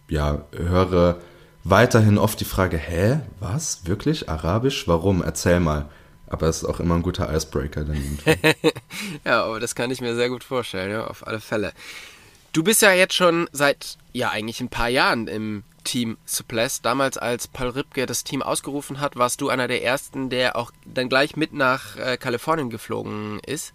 ja, 0.09 0.45
höre 0.55 1.17
weiterhin 1.63 2.17
oft 2.17 2.39
die 2.39 2.45
Frage, 2.45 2.77
hä, 2.77 3.19
was, 3.39 3.85
wirklich, 3.85 4.29
Arabisch, 4.29 4.87
warum, 4.87 5.21
erzähl 5.21 5.59
mal. 5.59 5.89
Aber 6.27 6.47
es 6.47 6.57
ist 6.57 6.65
auch 6.65 6.79
immer 6.79 6.95
ein 6.95 7.03
guter 7.03 7.33
Icebreaker 7.33 7.85
dann 7.85 8.19
ja, 9.25 9.45
aber 9.45 9.59
das 9.59 9.75
kann 9.75 9.91
ich 9.91 10.01
mir 10.01 10.15
sehr 10.15 10.29
gut 10.29 10.43
vorstellen, 10.43 10.91
ja, 10.91 11.07
auf 11.07 11.25
alle 11.25 11.39
Fälle. 11.39 11.71
Du 12.53 12.63
bist 12.63 12.81
ja 12.81 12.91
jetzt 12.91 13.13
schon 13.13 13.47
seit, 13.51 13.97
ja, 14.13 14.29
eigentlich 14.29 14.61
ein 14.61 14.69
paar 14.69 14.89
Jahren 14.89 15.27
im 15.27 15.63
Team 15.83 16.17
Suples. 16.25 16.81
Damals, 16.81 17.17
als 17.17 17.47
Paul 17.47 17.69
Ripke 17.69 18.05
das 18.05 18.23
Team 18.23 18.41
ausgerufen 18.41 18.99
hat, 18.99 19.15
warst 19.15 19.41
du 19.41 19.49
einer 19.49 19.67
der 19.67 19.83
ersten, 19.83 20.29
der 20.29 20.55
auch 20.55 20.71
dann 20.85 21.09
gleich 21.09 21.35
mit 21.35 21.53
nach 21.53 21.95
äh, 21.97 22.17
Kalifornien 22.17 22.69
geflogen 22.69 23.39
ist. 23.45 23.73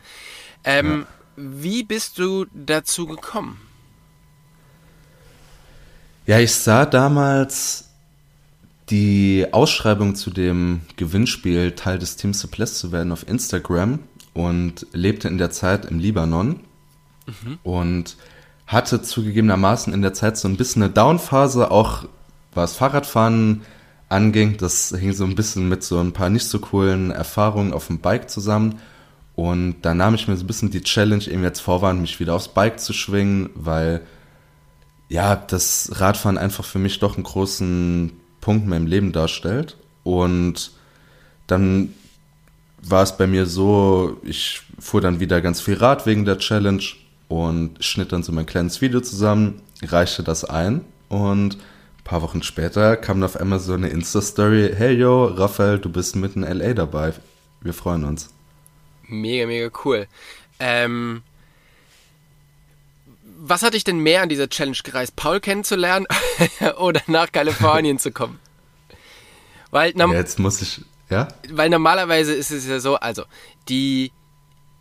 Ähm, 0.64 1.06
ja. 1.06 1.06
Wie 1.36 1.82
bist 1.82 2.18
du 2.18 2.46
dazu 2.52 3.06
gekommen? 3.06 3.60
Ja, 6.26 6.38
ich 6.38 6.54
sah 6.54 6.86
damals 6.86 7.88
die 8.90 9.46
Ausschreibung 9.50 10.14
zu 10.14 10.30
dem 10.30 10.82
Gewinnspiel, 10.96 11.72
Teil 11.72 11.98
des 11.98 12.16
Teams 12.16 12.40
Suppress 12.40 12.78
zu 12.78 12.92
werden, 12.92 13.10
auf 13.10 13.26
Instagram 13.26 14.00
und 14.34 14.86
lebte 14.92 15.28
in 15.28 15.38
der 15.38 15.50
Zeit 15.50 15.86
im 15.86 15.98
Libanon 15.98 16.60
mhm. 17.26 17.58
und 17.62 18.16
hatte 18.72 19.02
zugegebenermaßen 19.02 19.92
in 19.92 20.02
der 20.02 20.14
Zeit 20.14 20.36
so 20.36 20.48
ein 20.48 20.56
bisschen 20.56 20.82
eine 20.82 20.92
Downphase, 20.92 21.70
auch 21.70 22.04
was 22.54 22.76
Fahrradfahren 22.76 23.62
anging. 24.08 24.56
Das 24.56 24.94
hing 24.96 25.12
so 25.12 25.24
ein 25.24 25.34
bisschen 25.34 25.68
mit 25.68 25.82
so 25.82 25.98
ein 25.98 26.12
paar 26.12 26.30
nicht 26.30 26.46
so 26.46 26.58
coolen 26.58 27.10
Erfahrungen 27.10 27.72
auf 27.72 27.86
dem 27.86 27.98
Bike 27.98 28.30
zusammen. 28.30 28.78
Und 29.34 29.76
da 29.82 29.94
nahm 29.94 30.14
ich 30.14 30.28
mir 30.28 30.36
so 30.36 30.44
ein 30.44 30.46
bisschen 30.46 30.70
die 30.70 30.82
Challenge 30.82 31.26
eben 31.26 31.42
jetzt 31.42 31.60
vorwand, 31.60 32.00
mich 32.00 32.20
wieder 32.20 32.34
aufs 32.34 32.48
Bike 32.48 32.80
zu 32.80 32.92
schwingen, 32.92 33.50
weil 33.54 34.02
ja, 35.08 35.36
das 35.36 35.90
Radfahren 35.94 36.38
einfach 36.38 36.64
für 36.64 36.78
mich 36.78 36.98
doch 36.98 37.16
einen 37.16 37.24
großen 37.24 38.12
Punkt 38.40 38.64
in 38.64 38.70
meinem 38.70 38.86
Leben 38.86 39.12
darstellt. 39.12 39.76
Und 40.04 40.72
dann 41.46 41.94
war 42.82 43.02
es 43.02 43.16
bei 43.16 43.26
mir 43.26 43.46
so, 43.46 44.18
ich 44.22 44.62
fuhr 44.78 45.00
dann 45.00 45.20
wieder 45.20 45.40
ganz 45.40 45.60
viel 45.60 45.74
Rad 45.74 46.06
wegen 46.06 46.24
der 46.24 46.38
Challenge 46.38 46.82
und 47.32 47.82
schnitt 47.82 48.12
dann 48.12 48.22
so 48.22 48.30
mein 48.30 48.44
kleines 48.44 48.82
Video 48.82 49.00
zusammen, 49.00 49.62
reichte 49.82 50.22
das 50.22 50.44
ein 50.44 50.84
und 51.08 51.54
ein 51.54 52.04
paar 52.04 52.20
Wochen 52.20 52.42
später 52.42 52.96
kam 52.96 53.20
dann 53.20 53.30
auf 53.30 53.36
einmal 53.36 53.58
so 53.58 53.72
eine 53.72 53.88
Insta-Story, 53.88 54.74
hey 54.76 54.92
yo, 54.92 55.24
Raphael, 55.24 55.78
du 55.78 55.88
bist 55.88 56.14
mitten 56.14 56.42
in 56.42 56.58
LA 56.58 56.74
dabei. 56.74 57.14
Wir 57.62 57.72
freuen 57.72 58.04
uns. 58.04 58.28
Mega, 59.04 59.46
mega 59.46 59.70
cool. 59.84 60.06
Ähm, 60.58 61.22
was 63.38 63.62
hat 63.62 63.72
dich 63.72 63.84
denn 63.84 63.98
mehr 63.98 64.20
an 64.20 64.28
dieser 64.28 64.50
Challenge 64.50 64.78
gereist? 64.84 65.16
Paul 65.16 65.40
kennenzulernen 65.40 66.06
oder 66.78 67.00
nach 67.06 67.32
Kalifornien 67.32 67.98
zu 67.98 68.12
kommen? 68.12 68.40
Weil, 69.70 69.96
ja, 69.96 70.12
jetzt 70.12 70.38
muss 70.38 70.60
ich, 70.60 70.82
ja? 71.08 71.28
Weil 71.48 71.70
normalerweise 71.70 72.34
ist 72.34 72.50
es 72.50 72.66
ja 72.66 72.78
so, 72.78 72.96
also 72.96 73.24
die 73.70 74.12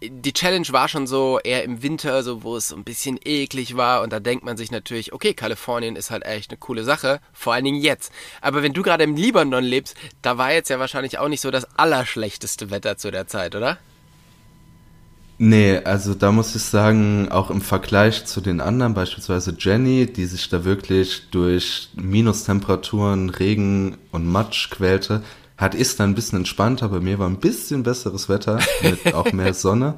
die 0.02 0.34
Challenge 0.34 0.68
war 0.72 0.88
schon 0.88 1.06
so 1.06 1.40
eher 1.44 1.64
im 1.64 1.84
Winter, 1.84 2.24
so 2.24 2.44
wo 2.44 2.58
es 2.58 2.70
so 2.70 2.76
ein 2.76 2.84
bisschen 2.84 3.20
eklig 3.24 3.78
war 3.78 4.02
und 4.02 4.12
da 4.12 4.20
denkt 4.20 4.44
man 4.44 4.58
sich 4.58 4.72
natürlich, 4.72 5.14
okay, 5.14 5.34
Kalifornien 5.34 5.96
ist 5.96 6.10
halt 6.10 6.26
echt 6.26 6.50
eine 6.50 6.58
coole 6.58 6.84
Sache, 6.84 7.20
vor 7.34 7.54
allen 7.54 7.66
Dingen 7.66 7.82
jetzt. 7.82 8.12
Aber 8.42 8.64
wenn 8.64 8.74
du 8.74 8.82
gerade 8.82 9.04
im 9.04 9.16
Libanon 9.16 9.64
lebst, 9.64 9.96
da 10.22 10.38
war 10.38 10.54
jetzt 10.54 10.70
ja 10.70 10.80
wahrscheinlich 10.80 11.20
auch 11.20 11.28
nicht 11.28 11.42
so 11.42 11.52
das 11.52 11.68
allerschlechteste 11.78 12.72
Wetter 12.72 12.98
zu 12.98 13.12
der 13.12 13.28
Zeit, 13.28 13.56
oder? 13.56 13.78
Nee, 15.44 15.78
also 15.78 16.14
da 16.14 16.32
muss 16.32 16.56
ich 16.56 16.62
sagen, 16.62 17.30
auch 17.32 17.50
im 17.50 17.62
Vergleich 17.62 18.26
zu 18.26 18.42
den 18.42 18.62
anderen, 18.62 18.94
beispielsweise 18.94 19.56
Jenny, 19.58 20.06
die 20.06 20.26
sich 20.26 20.50
da 20.50 20.64
wirklich 20.66 21.30
durch 21.32 21.90
Minustemperaturen, 21.96 23.32
Regen 23.32 23.98
und 24.12 24.28
Matsch 24.28 24.70
quälte, 24.70 25.24
hat 25.62 25.76
ist 25.76 26.00
dann 26.00 26.10
ein 26.10 26.16
bisschen 26.16 26.40
entspannter. 26.40 26.90
Bei 26.90 27.00
mir 27.00 27.20
war 27.20 27.30
ein 27.30 27.38
bisschen 27.38 27.84
besseres 27.84 28.28
Wetter 28.28 28.60
mit 28.82 29.14
auch 29.14 29.32
mehr 29.32 29.54
Sonne. 29.54 29.94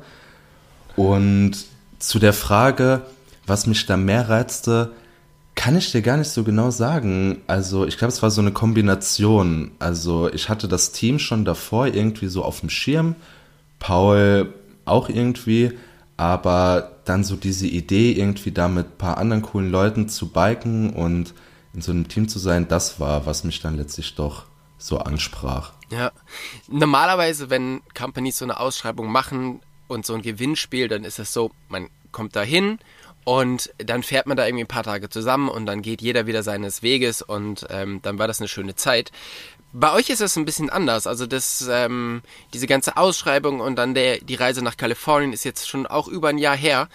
Und 0.98 1.54
zu 2.00 2.20
der 2.20 2.34
Frage, 2.34 3.02
was 3.48 3.66
mich 3.66 3.86
da 3.86 3.96
mehr 3.96 4.28
reizte, 4.28 4.92
kann 5.56 5.78
ich 5.78 5.90
dir 5.92 6.02
gar 6.02 6.18
nicht 6.18 6.30
so 6.30 6.44
genau 6.44 6.70
sagen. 6.70 7.42
Also 7.48 7.86
ich 7.86 7.98
glaube, 7.98 8.12
es 8.12 8.22
war 8.22 8.30
so 8.30 8.42
eine 8.42 8.52
Kombination. 8.52 9.72
Also 9.80 10.32
ich 10.34 10.50
hatte 10.50 10.68
das 10.68 10.92
Team 10.92 11.18
schon 11.18 11.46
davor 11.46 11.88
irgendwie 11.88 12.28
so 12.28 12.44
auf 12.44 12.60
dem 12.60 12.70
Schirm, 12.70 13.16
Paul 13.80 14.54
auch 14.84 15.08
irgendwie, 15.08 15.72
aber 16.18 16.92
dann 17.06 17.24
so 17.24 17.38
diese 17.38 17.68
Idee 17.68 18.12
irgendwie 18.12 18.52
da 18.52 18.68
mit 18.68 18.86
ein 18.88 18.98
paar 18.98 19.18
anderen 19.18 19.42
coolen 19.42 19.72
Leuten 19.72 20.10
zu 20.10 20.28
biken 20.28 20.90
und 20.90 21.34
in 21.74 21.82
so 21.82 21.94
einem 21.94 22.10
Team 22.10 22.28
zu 22.28 22.38
sein, 22.38 22.68
das 22.68 23.00
war, 23.00 23.26
was 23.26 23.46
mich 23.46 23.62
dann 23.62 23.78
letztlich 23.78 24.16
doch 24.16 24.46
so 24.78 24.98
ansprach. 24.98 25.74
Ja, 25.90 26.12
normalerweise, 26.68 27.50
wenn 27.50 27.82
Companies 27.96 28.38
so 28.38 28.46
eine 28.46 28.60
Ausschreibung 28.60 29.12
machen 29.12 29.62
und 29.88 30.06
so 30.06 30.14
ein 30.14 30.22
Gewinnspiel, 30.22 30.88
dann 30.88 31.04
ist 31.04 31.20
es 31.20 31.34
so, 31.34 31.52
man 31.70 31.90
kommt 32.12 32.36
da 32.36 32.42
hin 32.42 32.80
und 33.26 33.74
dann 33.78 34.04
fährt 34.04 34.28
man 34.28 34.38
da 34.38 34.46
irgendwie 34.46 34.64
ein 34.64 34.68
paar 34.68 34.84
Tage 34.84 35.10
zusammen 35.10 35.50
und 35.50 35.66
dann 35.66 35.82
geht 35.82 36.02
jeder 36.02 36.28
wieder 36.28 36.44
seines 36.44 36.84
Weges 36.84 37.22
und 37.22 37.66
ähm, 37.70 38.02
dann 38.02 38.20
war 38.20 38.28
das 38.28 38.40
eine 38.40 38.48
schöne 38.48 38.76
Zeit. 38.76 39.12
Bei 39.72 39.94
euch 39.94 40.10
ist 40.10 40.22
das 40.22 40.36
ein 40.36 40.46
bisschen 40.46 40.70
anders. 40.70 41.08
Also 41.08 41.26
das, 41.26 41.68
ähm, 41.70 42.22
diese 42.54 42.68
ganze 42.68 42.96
Ausschreibung 42.98 43.60
und 43.60 43.76
dann 43.76 43.96
der, 43.96 44.20
die 44.20 44.36
Reise 44.36 44.62
nach 44.62 44.78
Kalifornien 44.78 45.34
ist 45.34 45.46
jetzt 45.46 45.68
schon 45.68 45.88
auch 45.88 46.08
über 46.08 46.30
ein 46.30 46.38
Jahr 46.38 46.56
her. 46.56 46.90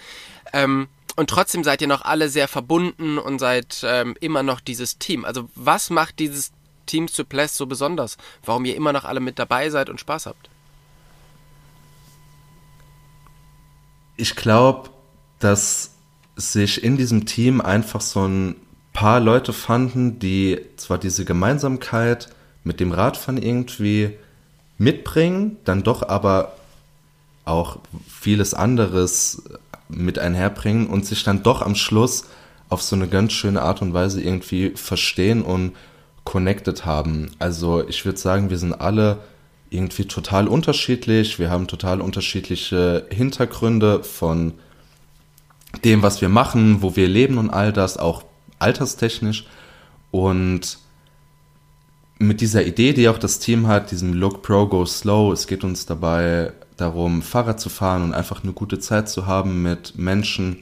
Ähm, 0.53 0.87
und 1.15 1.29
trotzdem 1.29 1.65
seid 1.65 1.81
ihr 1.81 1.87
noch 1.87 2.03
alle 2.03 2.29
sehr 2.29 2.47
verbunden 2.47 3.17
und 3.17 3.39
seid 3.39 3.81
ähm, 3.83 4.15
immer 4.21 4.43
noch 4.43 4.61
dieses 4.61 4.97
Team. 4.97 5.25
Also 5.25 5.49
was 5.55 5.89
macht 5.89 6.19
dieses 6.19 6.53
Teams 6.89 7.13
to 7.13 7.23
Pless 7.23 7.55
so 7.55 7.65
besonders? 7.65 8.17
Warum 8.43 8.65
ihr 8.65 8.75
immer 8.75 8.91
noch 8.91 9.05
alle 9.05 9.19
mit 9.19 9.39
dabei 9.39 9.69
seid 9.69 9.89
und 9.89 9.99
Spaß 9.99 10.25
habt? 10.25 10.49
Ich 14.17 14.35
glaube, 14.35 14.89
dass 15.39 15.91
sich 16.35 16.83
in 16.83 16.97
diesem 16.97 17.25
Team 17.25 17.61
einfach 17.61 18.01
so 18.01 18.27
ein 18.27 18.55
paar 18.91 19.19
Leute 19.19 19.53
fanden, 19.53 20.19
die 20.19 20.59
zwar 20.75 20.97
diese 20.97 21.25
Gemeinsamkeit 21.25 22.29
mit 22.63 22.79
dem 22.79 22.91
Radfahren 22.91 23.41
irgendwie 23.41 24.17
mitbringen, 24.77 25.57
dann 25.65 25.83
doch 25.83 26.07
aber 26.07 26.53
auch 27.45 27.77
vieles 28.07 28.53
anderes 28.53 29.43
mit 29.89 30.19
einherbringen 30.19 30.87
und 30.87 31.05
sich 31.05 31.23
dann 31.23 31.43
doch 31.43 31.61
am 31.61 31.75
Schluss 31.75 32.25
auf 32.69 32.81
so 32.81 32.95
eine 32.95 33.07
ganz 33.07 33.33
schöne 33.33 33.61
Art 33.61 33.81
und 33.81 33.93
Weise 33.93 34.21
irgendwie 34.21 34.71
verstehen 34.71 35.41
und 35.41 35.73
connected 36.29 36.85
haben. 36.85 37.31
Also 37.39 37.87
ich 37.87 38.05
würde 38.05 38.19
sagen, 38.19 38.51
wir 38.51 38.59
sind 38.59 38.75
alle 38.75 39.17
irgendwie 39.71 40.05
total 40.05 40.47
unterschiedlich. 40.47 41.39
Wir 41.39 41.49
haben 41.49 41.65
total 41.65 42.01
unterschiedliche 42.01 43.07
Hintergründe 43.09 44.03
von 44.03 44.53
dem, 45.83 46.03
was 46.03 46.21
wir 46.21 46.29
machen, 46.29 46.83
wo 46.83 46.95
wir 46.95 47.07
leben 47.07 47.39
und 47.39 47.49
all 47.49 47.73
das, 47.73 47.97
auch 47.97 48.23
alterstechnisch. 48.59 49.47
Und 50.11 50.77
mit 52.19 52.41
dieser 52.41 52.63
Idee, 52.63 52.93
die 52.93 53.09
auch 53.09 53.17
das 53.17 53.39
Team 53.39 53.65
hat, 53.65 53.89
diesem 53.89 54.13
Look 54.13 54.43
Pro 54.43 54.67
Go 54.67 54.85
Slow, 54.85 55.33
es 55.33 55.47
geht 55.47 55.63
uns 55.63 55.87
dabei 55.87 56.53
darum, 56.77 57.23
Fahrrad 57.23 57.59
zu 57.59 57.69
fahren 57.69 58.03
und 58.03 58.13
einfach 58.13 58.43
eine 58.43 58.53
gute 58.53 58.77
Zeit 58.77 59.09
zu 59.09 59.25
haben 59.25 59.63
mit 59.63 59.97
Menschen, 59.97 60.57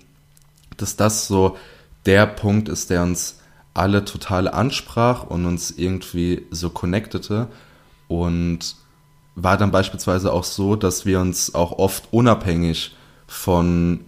dass 0.78 0.96
das 0.96 1.28
so 1.28 1.58
der 2.06 2.26
Punkt 2.26 2.70
ist, 2.70 2.90
der 2.90 3.04
uns 3.04 3.42
alle 3.78 4.06
total 4.06 4.48
ansprach 4.48 5.24
und 5.24 5.46
uns 5.46 5.72
irgendwie 5.72 6.46
so 6.52 6.70
connectete 6.70 7.48
und 8.08 8.76
war 9.36 9.58
dann 9.58 9.72
beispielsweise 9.72 10.34
auch 10.34 10.44
so, 10.44 10.76
dass 10.76 11.06
wir 11.06 11.20
uns 11.20 11.54
auch 11.54 11.74
oft 11.74 12.08
unabhängig 12.12 12.96
von 13.28 14.06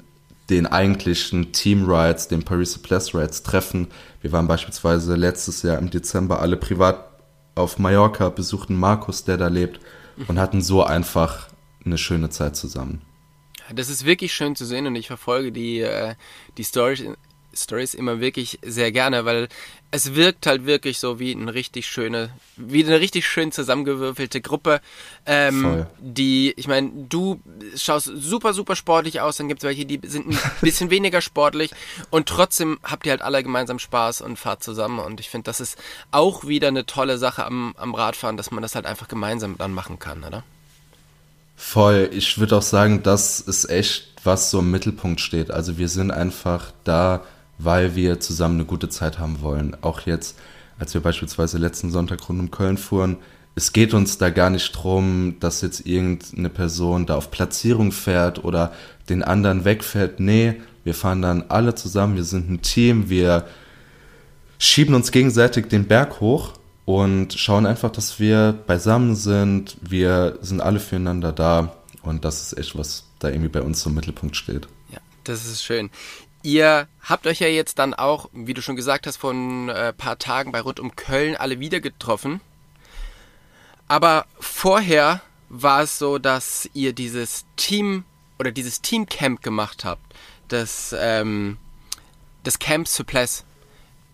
den 0.50 0.66
eigentlichen 0.66 1.52
Team 1.52 1.90
Rides, 1.90 2.28
den 2.28 2.44
Paris 2.44 2.78
Place 2.80 3.14
Rides 3.14 3.44
treffen. 3.44 3.88
Wir 4.22 4.32
waren 4.32 4.48
beispielsweise 4.48 5.16
letztes 5.16 5.62
Jahr 5.62 5.78
im 5.78 5.92
Dezember 5.92 6.42
alle 6.42 6.58
privat 6.58 7.06
auf 7.54 7.78
Mallorca, 7.78 8.30
besuchten 8.30 8.76
Markus, 8.76 9.24
der 9.24 9.38
da 9.38 9.48
lebt 9.48 9.80
und 10.28 10.40
hatten 10.40 10.62
so 10.62 10.84
einfach 10.84 11.48
eine 11.86 11.98
schöne 11.98 12.30
Zeit 12.30 12.56
zusammen. 12.56 13.02
Das 13.74 13.90
ist 13.90 14.06
wirklich 14.06 14.34
schön 14.34 14.56
zu 14.56 14.66
sehen 14.66 14.88
und 14.88 14.96
ich 14.96 15.08
verfolge 15.08 15.52
die, 15.52 15.82
äh, 15.82 16.16
die 16.58 16.64
Stories 16.64 17.04
Stories 17.63 17.94
immer 17.94 18.20
wirklich 18.20 18.60
sehr 18.63 18.92
gerne, 18.92 19.25
weil 19.25 19.48
es 19.92 20.13
wirkt 20.13 20.46
halt 20.46 20.66
wirklich 20.66 21.00
so 21.00 21.20
wie 21.20 21.36
eine 21.36 21.54
richtig 21.54 21.88
schöne, 21.88 22.30
wie 22.58 22.86
eine 22.86 23.00
richtig 23.00 23.28
schön 23.28 23.51
zusammengewürfelte 23.51 24.42
Gruppe. 24.42 24.82
Ähm, 25.25 25.86
die, 26.00 26.54
ich 26.58 26.68
meine, 26.68 26.92
du 27.10 27.39
schaust 27.75 28.12
super, 28.16 28.54
super 28.54 28.75
sportlich 28.75 29.22
aus, 29.22 29.38
dann 29.38 29.48
gibt 29.48 29.62
es 29.62 29.68
welche, 29.68 29.86
die 29.86 30.00
sind 30.08 30.28
ein 30.28 30.39
bisschen 30.62 30.89
weniger 30.89 31.22
sportlich 31.22 31.72
und 32.12 32.30
trotzdem 32.30 32.80
habt 32.84 33.06
ihr 33.06 33.12
halt 33.12 33.22
alle 33.22 33.42
gemeinsam 33.42 33.80
Spaß 33.80 34.22
und 34.22 34.38
fahrt 34.38 34.63
zusammen 34.63 35.00
und 35.00 35.20
ich 35.20 35.30
finde, 35.30 35.46
das 35.46 35.60
ist 35.60 35.78
auch 36.12 36.46
wieder 36.46 36.68
eine 36.68 36.86
tolle 36.86 37.18
Sache 37.18 37.46
am, 37.46 37.74
am 37.78 37.96
Radfahren, 37.96 38.38
dass 38.38 38.51
man 38.51 38.62
das 38.62 38.75
halt 38.75 38.86
einfach 38.86 39.08
gemeinsam 39.08 39.58
dann 39.58 39.74
machen 39.74 39.98
kann, 39.98 40.24
oder? 40.24 40.44
Voll. 41.60 42.10
Ich 42.13 42.39
würde 42.39 42.56
auch 42.56 42.62
sagen, 42.62 43.04
das 43.04 43.42
ist 43.42 43.70
echt, 43.70 44.13
was 44.24 44.50
so 44.50 44.60
im 44.60 44.72
Mittelpunkt 44.72 45.20
steht. 45.20 45.51
Also 45.51 45.78
wir 45.78 45.89
sind 45.89 46.10
einfach 46.10 46.72
da, 46.86 47.25
weil 47.60 47.96
wir 47.96 48.20
zusammen 48.20 48.56
eine 48.56 48.66
gute 48.66 48.89
Zeit 48.89 49.20
haben 49.20 49.42
wollen. 49.42 49.78
Auch 49.82 50.01
jetzt, 50.01 50.39
als 50.80 50.94
wir 50.94 51.01
beispielsweise 51.01 51.60
letzten 51.60 51.92
Sonntag 51.92 52.28
rund 52.28 52.39
um 52.39 52.51
Köln 52.51 52.78
fuhren, 52.78 53.18
es 53.56 53.74
geht 53.74 53.94
uns 53.94 54.18
da 54.18 54.30
gar 54.30 54.50
nicht 54.50 54.72
drum, 54.72 55.36
dass 55.42 55.62
jetzt 55.62 55.86
irgendeine 55.86 56.50
Person 56.50 57.06
da 57.06 57.16
auf 57.16 57.30
Platzierung 57.30 57.92
fährt 57.92 58.44
oder 58.44 58.72
den 59.10 59.22
anderen 59.22 59.66
wegfährt. 59.66 60.20
Nee, 60.22 60.62
wir 60.86 60.94
fahren 60.94 61.22
dann 61.22 61.44
alle 61.50 61.75
zusammen, 61.75 62.16
wir 62.16 62.24
sind 62.24 62.50
ein 62.50 62.62
Team, 62.62 63.10
wir 63.10 63.46
schieben 64.58 64.96
uns 64.96 65.12
gegenseitig 65.12 65.68
den 65.68 65.88
Berg 65.88 66.22
hoch 66.22 66.54
und 66.86 67.34
schauen 67.34 67.66
einfach, 67.66 67.92
dass 67.92 68.20
wir 68.20 68.56
beisammen 68.66 69.16
sind. 69.16 69.78
Wir 69.82 70.39
sind 70.42 70.62
alle 70.62 70.80
füreinander 70.80 71.34
da 71.34 71.75
und 72.01 72.24
das 72.24 72.42
ist 72.42 72.58
echt 72.58 72.78
was 72.78 73.04
da 73.20 73.28
irgendwie 73.28 73.50
bei 73.50 73.62
uns 73.62 73.86
im 73.86 73.94
Mittelpunkt 73.96 74.38
steht. 74.38 74.68
Ja, 74.92 75.00
das 75.25 75.46
ist 75.46 75.63
schön. 75.63 75.89
Ihr 76.41 76.88
habt 77.01 77.27
euch 77.27 77.39
ja 77.39 77.48
jetzt 77.48 77.79
dann 77.79 77.93
auch, 77.93 78.29
wie 78.34 78.53
du 78.53 78.62
schon 78.62 78.75
gesagt 78.75 79.08
hast, 79.08 79.17
vor 79.17 79.31
ein 79.31 79.69
äh, 79.69 79.91
paar 79.93 80.17
Tagen 80.19 80.51
bei 80.51 80.62
Rund 80.62 80.79
um 80.79 80.96
Köln 80.96 81.36
alle 81.36 81.60
wieder 81.60 81.81
getroffen. 81.81 82.39
Aber 83.88 84.25
vorher 84.39 85.22
war 85.50 85.81
es 85.81 85.98
so, 85.98 86.17
dass 86.17 86.69
ihr 86.74 86.93
dieses 86.93 87.46
Team 87.58 88.05
oder 88.38 88.51
dieses 88.51 88.81
Teamcamp 88.81 89.41
gemacht 89.41 89.84
habt. 89.84 90.15
Das, 90.48 90.96
ähm, 90.98 91.58
das 92.43 92.60
Camp 92.60 92.88
Suppless. 92.88 93.43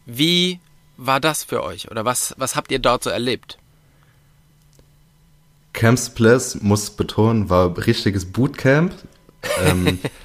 Wie 0.05 0.59
war 0.97 1.19
das 1.19 1.43
für 1.43 1.61
euch? 1.63 1.91
Oder 1.91 2.05
was, 2.05 2.33
was 2.37 2.55
habt 2.55 2.71
ihr 2.71 2.79
dort 2.79 3.03
so 3.03 3.09
erlebt? 3.09 3.57
Camp 5.73 5.99
Suppless, 5.99 6.61
muss 6.61 6.89
betonen, 6.89 7.49
war 7.49 7.77
richtiges 7.85 8.25
Bootcamp. 8.31 8.93
ähm, 9.61 9.99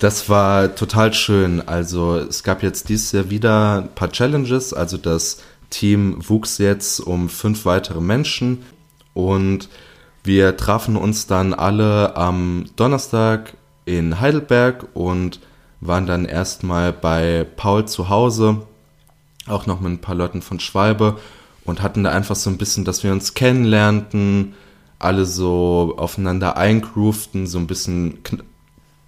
Das 0.00 0.30
war 0.30 0.74
total 0.74 1.12
schön. 1.12 1.60
Also 1.68 2.16
es 2.16 2.42
gab 2.42 2.62
jetzt 2.62 2.88
dieses 2.88 3.12
Jahr 3.12 3.28
wieder 3.28 3.82
ein 3.82 3.94
paar 3.94 4.10
Challenges. 4.10 4.72
Also 4.72 4.96
das 4.96 5.42
Team 5.68 6.16
wuchs 6.26 6.56
jetzt 6.56 7.00
um 7.00 7.28
fünf 7.28 7.66
weitere 7.66 8.00
Menschen 8.00 8.62
und 9.12 9.68
wir 10.24 10.56
trafen 10.56 10.96
uns 10.96 11.26
dann 11.26 11.52
alle 11.52 12.16
am 12.16 12.64
Donnerstag 12.76 13.52
in 13.84 14.20
Heidelberg 14.20 14.86
und 14.94 15.40
waren 15.82 16.06
dann 16.06 16.24
erstmal 16.24 16.94
bei 16.94 17.46
Paul 17.56 17.84
zu 17.84 18.08
Hause, 18.08 18.62
auch 19.46 19.66
noch 19.66 19.80
mit 19.80 19.92
ein 19.92 20.00
paar 20.00 20.14
Leuten 20.14 20.40
von 20.40 20.60
Schwalbe 20.60 21.18
und 21.66 21.82
hatten 21.82 22.04
da 22.04 22.10
einfach 22.10 22.36
so 22.36 22.48
ein 22.48 22.58
bisschen, 22.58 22.86
dass 22.86 23.04
wir 23.04 23.12
uns 23.12 23.34
kennenlernten, 23.34 24.54
alle 24.98 25.26
so 25.26 25.94
aufeinander 25.98 26.56
eingroovten, 26.56 27.46
so 27.46 27.58
ein 27.58 27.66
bisschen 27.66 28.22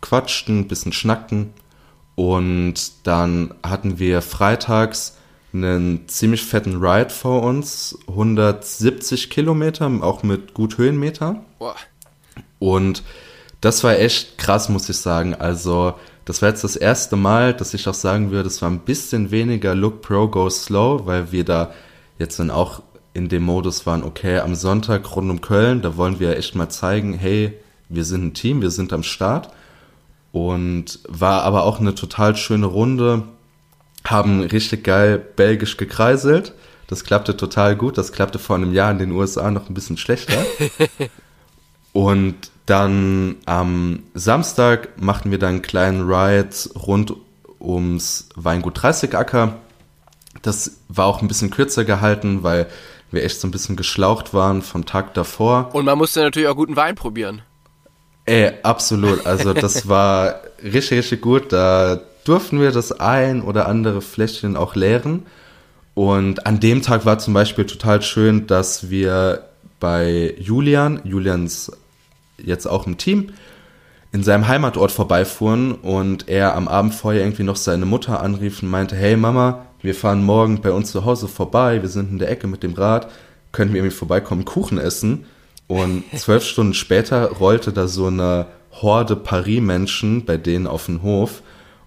quatschten, 0.03 0.61
ein 0.61 0.69
bisschen 0.69 0.93
schnackten 0.93 1.55
und 2.15 2.75
dann 3.05 3.55
hatten 3.63 3.99
wir 3.99 4.21
freitags 4.21 5.17
einen 5.55 6.09
ziemlich 6.09 6.45
fetten 6.45 6.83
Ride 6.83 7.11
vor 7.11 7.43
uns, 7.43 7.99
170 8.09 9.31
Kilometer, 9.31 9.91
auch 10.03 10.23
mit 10.23 10.55
gut 10.55 10.79
Höhenmeter. 10.79 11.43
Boah. 11.59 11.77
Und 12.59 13.03
das 13.61 13.85
war 13.85 13.99
echt 13.99 14.39
krass, 14.39 14.69
muss 14.69 14.89
ich 14.89 14.97
sagen. 14.97 15.35
Also, 15.35 15.95
das 16.25 16.41
war 16.43 16.49
jetzt 16.49 16.65
das 16.65 16.77
erste 16.77 17.17
Mal, 17.17 17.55
dass 17.55 17.75
ich 17.75 17.89
auch 17.89 17.95
sagen 17.95 18.31
würde, 18.31 18.49
es 18.49 18.63
war 18.63 18.71
ein 18.71 18.81
bisschen 18.81 19.31
weniger 19.31 19.75
Look 19.75 20.01
Pro 20.03 20.29
Go 20.29 20.49
Slow, 20.49 21.07
weil 21.07 21.33
wir 21.33 21.45
da 21.45 21.73
jetzt 22.19 22.39
dann 22.39 22.51
auch 22.51 22.83
in 23.15 23.29
dem 23.29 23.43
Modus 23.43 23.85
waren, 23.85 24.03
okay, 24.05 24.39
am 24.39 24.55
Sonntag 24.55 25.15
rund 25.17 25.31
um 25.31 25.41
Köln, 25.41 25.83
da 25.83 25.97
wollen 25.97 26.19
wir 26.19 26.37
echt 26.37 26.55
mal 26.55 26.71
zeigen, 26.71 27.13
hey, 27.13 27.53
wir 27.89 28.05
sind 28.05 28.25
ein 28.25 28.35
Team, 28.35 28.63
wir 28.63 28.71
sind 28.71 28.93
am 28.93 29.03
Start. 29.03 29.51
Und 30.33 31.01
war 31.07 31.43
aber 31.43 31.65
auch 31.65 31.79
eine 31.79 31.95
total 31.95 32.37
schöne 32.37 32.67
Runde 32.67 33.25
haben 34.07 34.43
richtig 34.43 34.85
geil 34.85 35.19
belgisch 35.19 35.77
gekreiselt. 35.77 36.55
Das 36.87 37.05
klappte 37.05 37.37
total 37.37 37.77
gut. 37.77 37.99
Das 37.99 38.13
klappte 38.13 38.39
vor 38.39 38.57
einem 38.57 38.73
Jahr 38.73 38.91
in 38.91 38.99
den 38.99 39.13
USA 39.13 39.51
noch 39.51 39.69
ein 39.69 39.75
bisschen 39.75 39.97
schlechter. 39.97 40.45
Und 41.93 42.35
dann 42.67 43.37
am 43.45 44.03
Samstag 44.15 45.01
machten 45.01 45.31
wir 45.31 45.39
dann 45.39 45.51
einen 45.51 45.63
kleinen 45.63 46.09
Ride 46.09 46.51
rund 46.75 47.15
ums 47.61 48.29
Weingut 48.35 48.83
30 48.83 49.15
Acker. 49.15 49.57
Das 50.43 50.79
war 50.89 51.07
auch 51.07 51.23
ein 51.23 51.29
bisschen 51.29 51.51
kürzer 51.51 51.85
gehalten, 51.85 52.43
weil 52.43 52.67
wir 53.11 53.25
echt 53.25 53.41
so 53.41 53.47
ein 53.47 53.51
bisschen 53.51 53.77
geschlaucht 53.77 54.33
waren 54.33 54.63
vom 54.63 54.87
Tag 54.87 55.15
davor. 55.15 55.75
Und 55.75 55.85
man 55.85 55.99
musste 55.99 56.21
natürlich 56.21 56.49
auch 56.49 56.57
guten 56.57 56.77
Wein 56.77 56.95
probieren. 56.95 57.43
Ey, 58.25 58.53
absolut. 58.63 59.27
Also 59.27 59.53
das 59.53 59.89
war 59.89 60.41
richtig, 60.63 60.99
richtig 60.99 61.21
gut. 61.21 61.53
Da 61.53 62.01
durften 62.25 62.61
wir 62.61 62.71
das 62.71 62.93
ein 62.93 63.43
oder 63.43 63.69
andere 63.69 64.01
Fläschchen 64.01 64.57
auch 64.57 64.75
leeren. 64.75 65.25
Und 65.95 66.47
an 66.47 66.61
dem 66.61 66.83
Tag 66.83 67.05
war 67.05 67.19
zum 67.19 67.35
Beispiel 67.35 67.67
total 67.67 68.01
schön, 68.03 68.47
dass 68.47 68.89
wir 68.91 69.45
bei 69.79 70.35
Julian, 70.39 71.01
Julians 71.05 71.73
jetzt 72.39 72.67
auch 72.67 72.87
im 72.87 72.97
Team, 72.97 73.33
in 74.13 74.23
seinem 74.23 74.47
Heimatort 74.47 74.93
vorbeifuhren 74.93 75.73
und 75.73 76.29
er 76.29 76.55
am 76.55 76.69
Abend 76.69 76.95
vorher 76.95 77.23
irgendwie 77.23 77.43
noch 77.43 77.57
seine 77.57 77.87
Mutter 77.87 78.23
anrief 78.23 78.63
und 78.63 78.71
meinte, 78.71 78.95
hey 78.95 79.17
Mama, 79.17 79.67
wir 79.81 79.95
fahren 79.95 80.23
morgen 80.23 80.61
bei 80.61 80.71
uns 80.71 80.93
zu 80.93 81.05
Hause 81.05 81.29
vorbei, 81.29 81.83
wir 81.83 81.89
sind 81.89 82.11
in 82.11 82.19
der 82.19 82.31
Ecke 82.31 82.47
mit 82.47 82.63
dem 82.63 82.75
Rad, 82.75 83.11
können 83.53 83.73
wir 83.73 83.81
irgendwie 83.81 83.97
vorbeikommen, 83.97 84.45
Kuchen 84.45 84.79
essen? 84.79 85.25
Und 85.73 86.05
zwölf 86.15 86.45
Stunden 86.45 86.75
später 86.75 87.31
rollte 87.31 87.73
da 87.73 87.89
so 87.89 88.09
eine 88.09 88.47
Horde 88.73 89.17
Paris-Menschen 89.17 90.27
bei 90.27 90.37
denen 90.37 90.67
auf 90.67 90.85
den 90.85 91.03
Hof 91.03 91.43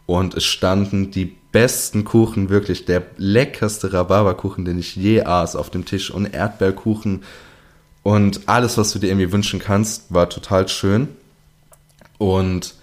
und 0.08 0.34
es 0.34 0.44
standen 0.44 1.12
die 1.12 1.36
besten 1.52 2.04
Kuchen, 2.04 2.50
wirklich 2.50 2.86
der 2.86 3.04
leckerste 3.18 3.94
Rhabarberkuchen, 3.94 4.66
den 4.66 4.80
ich 4.80 4.96
je 4.96 5.22
aß, 5.22 5.56
auf 5.56 5.70
dem 5.70 5.86
Tisch 5.86 6.10
und 6.10 6.26
Erdbeerkuchen 6.26 7.24
und 8.02 8.42
alles, 8.48 8.80
was 8.80 8.92
du 8.92 8.98
dir 8.98 9.10
irgendwie 9.10 9.32
wünschen 9.32 9.60
kannst, 9.60 10.12
war 10.12 10.30
total 10.30 10.68
schön. 10.68 11.10
Und 12.18 12.74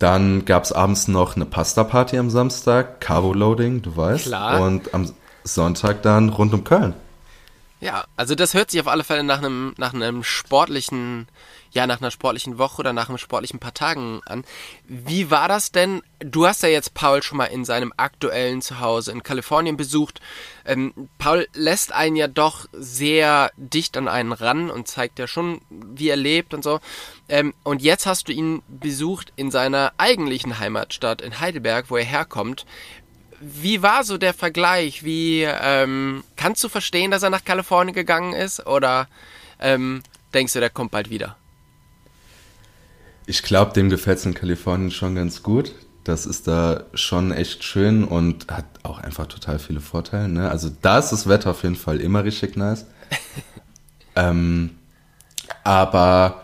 dann 0.00 0.46
gab 0.46 0.64
es 0.64 0.72
abends 0.72 1.06
noch 1.06 1.36
eine 1.36 1.44
Pasta-Party 1.44 2.18
am 2.18 2.30
Samstag, 2.30 3.00
Carbo-Loading, 3.00 3.82
du 3.82 3.96
weißt. 3.96 4.24
Klar. 4.24 4.62
Und 4.62 4.92
am 4.94 5.12
Sonntag 5.44 6.02
dann 6.02 6.30
rund 6.30 6.52
um 6.54 6.64
Köln. 6.64 6.94
Ja, 7.80 8.06
also 8.16 8.34
das 8.34 8.54
hört 8.54 8.70
sich 8.70 8.80
auf 8.80 8.88
alle 8.88 9.04
Fälle 9.04 9.22
nach 9.22 9.38
einem, 9.38 9.74
nach 9.76 9.94
einem 9.94 10.24
sportlichen 10.24 11.28
ja 11.70 11.86
nach 11.86 12.00
einer 12.00 12.10
sportlichen 12.10 12.58
Woche 12.58 12.80
oder 12.80 12.92
nach 12.92 13.08
einem 13.08 13.18
sportlichen 13.18 13.60
paar 13.60 13.74
Tagen 13.74 14.20
an. 14.26 14.44
Wie 14.86 15.30
war 15.30 15.48
das 15.48 15.72
denn? 15.72 16.02
Du 16.20 16.46
hast 16.46 16.62
ja 16.62 16.68
jetzt 16.68 16.94
Paul 16.94 17.22
schon 17.22 17.38
mal 17.38 17.46
in 17.46 17.64
seinem 17.64 17.92
aktuellen 17.96 18.62
Zuhause 18.62 19.12
in 19.12 19.22
Kalifornien 19.22 19.76
besucht. 19.76 20.20
Ähm, 20.64 20.92
Paul 21.18 21.46
lässt 21.54 21.92
einen 21.92 22.16
ja 22.16 22.26
doch 22.26 22.66
sehr 22.72 23.52
dicht 23.56 23.96
an 23.96 24.08
einen 24.08 24.32
ran 24.32 24.70
und 24.70 24.88
zeigt 24.88 25.18
ja 25.18 25.26
schon, 25.26 25.60
wie 25.70 26.08
er 26.08 26.16
lebt 26.16 26.54
und 26.54 26.64
so. 26.64 26.80
Ähm, 27.28 27.54
und 27.62 27.82
jetzt 27.82 28.06
hast 28.06 28.28
du 28.28 28.32
ihn 28.32 28.62
besucht 28.68 29.32
in 29.36 29.50
seiner 29.50 29.92
eigentlichen 29.98 30.58
Heimatstadt 30.58 31.22
in 31.22 31.38
Heidelberg, 31.38 31.90
wo 31.90 31.96
er 31.96 32.04
herkommt. 32.04 32.66
Wie 33.40 33.82
war 33.82 34.04
so 34.04 34.18
der 34.18 34.34
Vergleich? 34.34 35.04
Wie 35.04 35.42
ähm, 35.42 36.24
kannst 36.36 36.62
du 36.64 36.68
verstehen, 36.68 37.10
dass 37.10 37.22
er 37.22 37.30
nach 37.30 37.44
Kalifornien 37.44 37.94
gegangen 37.94 38.32
ist? 38.32 38.66
Oder 38.66 39.08
ähm, 39.60 40.02
denkst 40.34 40.52
du, 40.54 40.60
der 40.60 40.70
kommt 40.70 40.90
bald 40.90 41.10
wieder? 41.10 41.36
Ich 43.26 43.42
glaube, 43.42 43.72
dem 43.72 43.90
gefällt 43.90 44.18
es 44.18 44.26
in 44.26 44.34
Kalifornien 44.34 44.90
schon 44.90 45.14
ganz 45.14 45.42
gut. 45.42 45.72
Das 46.04 46.24
ist 46.24 46.48
da 46.48 46.84
schon 46.94 47.32
echt 47.32 47.62
schön 47.62 48.04
und 48.04 48.50
hat 48.50 48.64
auch 48.82 48.98
einfach 48.98 49.26
total 49.26 49.58
viele 49.58 49.80
Vorteile. 49.80 50.28
Ne? 50.28 50.50
Also 50.50 50.70
da 50.80 50.98
ist 50.98 51.10
das 51.10 51.28
Wetter 51.28 51.50
auf 51.50 51.62
jeden 51.62 51.76
Fall 51.76 52.00
immer 52.00 52.24
richtig 52.24 52.56
nice. 52.56 52.86
ähm, 54.16 54.78
aber 55.64 56.42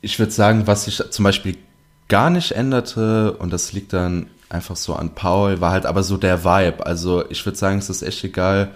ich 0.00 0.18
würde 0.20 0.30
sagen, 0.30 0.68
was 0.68 0.84
sich 0.84 1.02
zum 1.10 1.24
Beispiel 1.24 1.58
gar 2.08 2.30
nicht 2.30 2.52
änderte, 2.52 3.32
und 3.32 3.52
das 3.52 3.72
liegt 3.72 3.92
dann 3.92 4.30
einfach 4.48 4.76
so 4.76 4.94
an 4.94 5.14
Paul, 5.14 5.60
war 5.60 5.72
halt 5.72 5.86
aber 5.86 6.02
so 6.02 6.16
der 6.16 6.44
Vibe. 6.44 6.86
Also 6.86 7.28
ich 7.30 7.44
würde 7.44 7.58
sagen, 7.58 7.78
es 7.78 7.90
ist 7.90 8.02
echt 8.02 8.22
egal, 8.24 8.72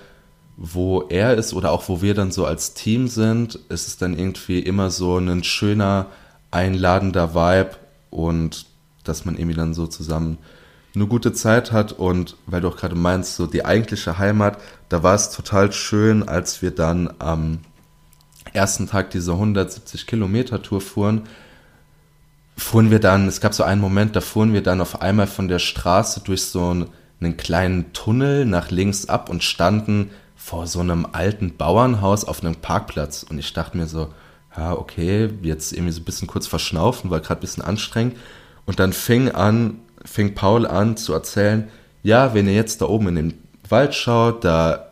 wo 0.56 1.02
er 1.08 1.34
ist 1.34 1.54
oder 1.54 1.72
auch 1.72 1.88
wo 1.88 2.02
wir 2.02 2.14
dann 2.14 2.32
so 2.32 2.44
als 2.44 2.74
Team 2.74 3.08
sind. 3.08 3.58
Es 3.68 3.86
ist 3.86 4.02
dann 4.02 4.18
irgendwie 4.18 4.60
immer 4.60 4.90
so 4.90 5.18
ein 5.18 5.44
schöner 5.44 6.06
einladender 6.50 7.34
Vibe 7.34 7.76
und 8.10 8.66
dass 9.04 9.24
man 9.24 9.36
irgendwie 9.36 9.56
dann 9.56 9.74
so 9.74 9.86
zusammen 9.86 10.38
eine 10.94 11.06
gute 11.06 11.32
Zeit 11.32 11.72
hat 11.72 11.92
und 11.92 12.36
weil 12.46 12.60
du 12.60 12.68
auch 12.68 12.76
gerade 12.76 12.96
meinst, 12.96 13.36
so 13.36 13.46
die 13.46 13.64
eigentliche 13.64 14.18
Heimat, 14.18 14.58
da 14.88 15.02
war 15.02 15.14
es 15.14 15.30
total 15.30 15.72
schön, 15.72 16.28
als 16.28 16.62
wir 16.62 16.72
dann 16.72 17.14
am 17.20 17.60
ersten 18.52 18.88
Tag 18.88 19.10
diese 19.10 19.32
170 19.32 20.06
Kilometer 20.06 20.60
Tour 20.62 20.80
fuhren, 20.80 21.22
fuhren 22.60 22.90
wir 22.90 23.00
dann, 23.00 23.26
es 23.26 23.40
gab 23.40 23.54
so 23.54 23.62
einen 23.62 23.80
Moment, 23.80 24.16
da 24.16 24.20
fuhren 24.20 24.52
wir 24.52 24.62
dann 24.62 24.80
auf 24.80 25.02
einmal 25.02 25.26
von 25.26 25.48
der 25.48 25.58
Straße 25.58 26.20
durch 26.20 26.42
so 26.42 26.70
einen, 26.70 26.86
einen 27.20 27.36
kleinen 27.36 27.92
Tunnel 27.92 28.44
nach 28.44 28.70
links 28.70 29.06
ab 29.06 29.28
und 29.28 29.42
standen 29.42 30.10
vor 30.36 30.66
so 30.66 30.80
einem 30.80 31.06
alten 31.12 31.56
Bauernhaus 31.56 32.24
auf 32.24 32.42
einem 32.42 32.56
Parkplatz 32.56 33.22
und 33.22 33.38
ich 33.38 33.52
dachte 33.52 33.76
mir 33.76 33.86
so, 33.86 34.08
ja, 34.56 34.72
okay, 34.72 35.30
jetzt 35.42 35.72
irgendwie 35.72 35.92
so 35.92 36.00
ein 36.00 36.04
bisschen 36.04 36.28
kurz 36.28 36.46
verschnaufen, 36.46 37.10
war 37.10 37.20
gerade 37.20 37.38
ein 37.38 37.42
bisschen 37.42 37.64
anstrengend. 37.64 38.16
Und 38.66 38.80
dann 38.80 38.92
fing 38.92 39.30
an, 39.30 39.78
fing 40.04 40.34
Paul 40.34 40.66
an 40.66 40.96
zu 40.96 41.12
erzählen, 41.12 41.68
ja, 42.02 42.34
wenn 42.34 42.46
ihr 42.46 42.54
jetzt 42.54 42.80
da 42.80 42.86
oben 42.86 43.08
in 43.08 43.14
den 43.14 43.34
Wald 43.68 43.94
schaut, 43.94 44.44
da 44.44 44.88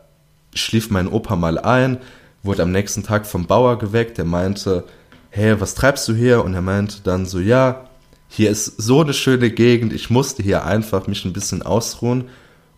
schlief 0.54 0.90
mein 0.90 1.09
Opa 1.09 1.37
mal 1.37 1.59
ein, 1.59 1.98
wurde 2.42 2.62
am 2.62 2.70
nächsten 2.70 3.02
Tag 3.02 3.26
vom 3.26 3.46
Bauer 3.46 3.78
geweckt, 3.78 4.18
der 4.18 4.24
meinte, 4.24 4.85
hey, 5.30 5.60
was 5.60 5.74
treibst 5.74 6.08
du 6.08 6.14
hier? 6.14 6.44
Und 6.44 6.54
er 6.54 6.62
meinte 6.62 6.96
dann 7.02 7.26
so, 7.26 7.38
ja, 7.38 7.88
hier 8.28 8.50
ist 8.50 8.66
so 8.80 9.00
eine 9.00 9.14
schöne 9.14 9.50
Gegend, 9.50 9.92
ich 9.92 10.10
musste 10.10 10.42
hier 10.42 10.64
einfach 10.64 11.06
mich 11.06 11.24
ein 11.24 11.32
bisschen 11.32 11.62
ausruhen. 11.62 12.24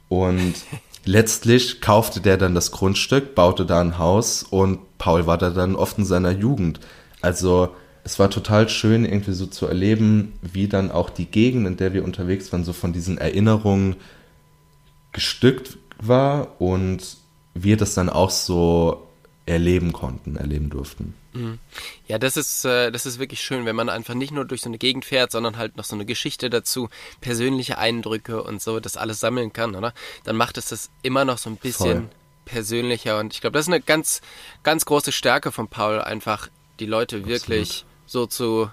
Und 0.08 0.54
letztlich 1.04 1.80
kaufte 1.80 2.20
der 2.20 2.36
dann 2.36 2.54
das 2.54 2.70
Grundstück, 2.70 3.34
baute 3.34 3.66
da 3.66 3.80
ein 3.80 3.98
Haus 3.98 4.42
und 4.42 4.98
Paul 4.98 5.26
war 5.26 5.38
da 5.38 5.50
dann 5.50 5.76
oft 5.76 5.98
in 5.98 6.04
seiner 6.04 6.30
Jugend. 6.30 6.80
Also 7.20 7.74
es 8.04 8.18
war 8.18 8.30
total 8.30 8.68
schön, 8.68 9.04
irgendwie 9.04 9.32
so 9.32 9.46
zu 9.46 9.66
erleben, 9.66 10.32
wie 10.42 10.68
dann 10.68 10.90
auch 10.90 11.10
die 11.10 11.26
Gegend, 11.26 11.66
in 11.66 11.76
der 11.76 11.92
wir 11.92 12.04
unterwegs 12.04 12.52
waren, 12.52 12.64
so 12.64 12.72
von 12.72 12.92
diesen 12.92 13.18
Erinnerungen 13.18 13.96
gestückt 15.12 15.78
war 15.98 16.60
und 16.60 17.16
wir 17.54 17.76
das 17.76 17.94
dann 17.94 18.08
auch 18.08 18.30
so 18.30 19.06
erleben 19.46 19.92
konnten, 19.92 20.36
erleben 20.36 20.70
durften. 20.70 21.14
Mhm. 21.32 21.58
Ja, 22.08 22.18
das 22.18 22.36
ist, 22.36 22.64
äh, 22.64 22.90
das 22.90 23.06
ist 23.06 23.18
wirklich 23.18 23.40
schön, 23.40 23.64
wenn 23.64 23.76
man 23.76 23.88
einfach 23.88 24.14
nicht 24.14 24.32
nur 24.32 24.44
durch 24.44 24.62
so 24.62 24.68
eine 24.68 24.78
Gegend 24.78 25.04
fährt, 25.04 25.30
sondern 25.30 25.56
halt 25.56 25.76
noch 25.76 25.84
so 25.84 25.94
eine 25.94 26.04
Geschichte 26.04 26.50
dazu, 26.50 26.88
persönliche 27.20 27.78
Eindrücke 27.78 28.42
und 28.42 28.60
so, 28.60 28.80
das 28.80 28.96
alles 28.96 29.20
sammeln 29.20 29.52
kann, 29.52 29.76
oder? 29.76 29.94
Dann 30.24 30.36
macht 30.36 30.58
es 30.58 30.66
das 30.66 30.90
immer 31.02 31.24
noch 31.24 31.38
so 31.38 31.48
ein 31.50 31.56
bisschen 31.56 32.08
Voll. 32.08 32.10
persönlicher 32.46 33.18
und 33.20 33.32
ich 33.32 33.40
glaube, 33.40 33.54
das 33.58 33.66
ist 33.66 33.72
eine 33.72 33.80
ganz, 33.80 34.20
ganz 34.62 34.84
große 34.84 35.12
Stärke 35.12 35.52
von 35.52 35.68
Paul, 35.68 36.00
einfach 36.00 36.48
die 36.80 36.86
Leute 36.86 37.26
wirklich 37.26 37.84
Absolut. 37.84 37.86
so 38.06 38.26
zu 38.26 38.70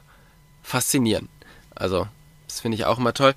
faszinieren. 0.63 1.29
Also, 1.75 2.07
Das 2.47 2.61
finde 2.61 2.75
ich 2.75 2.85
auch 2.85 2.97
immer 2.97 3.13
toll. 3.13 3.35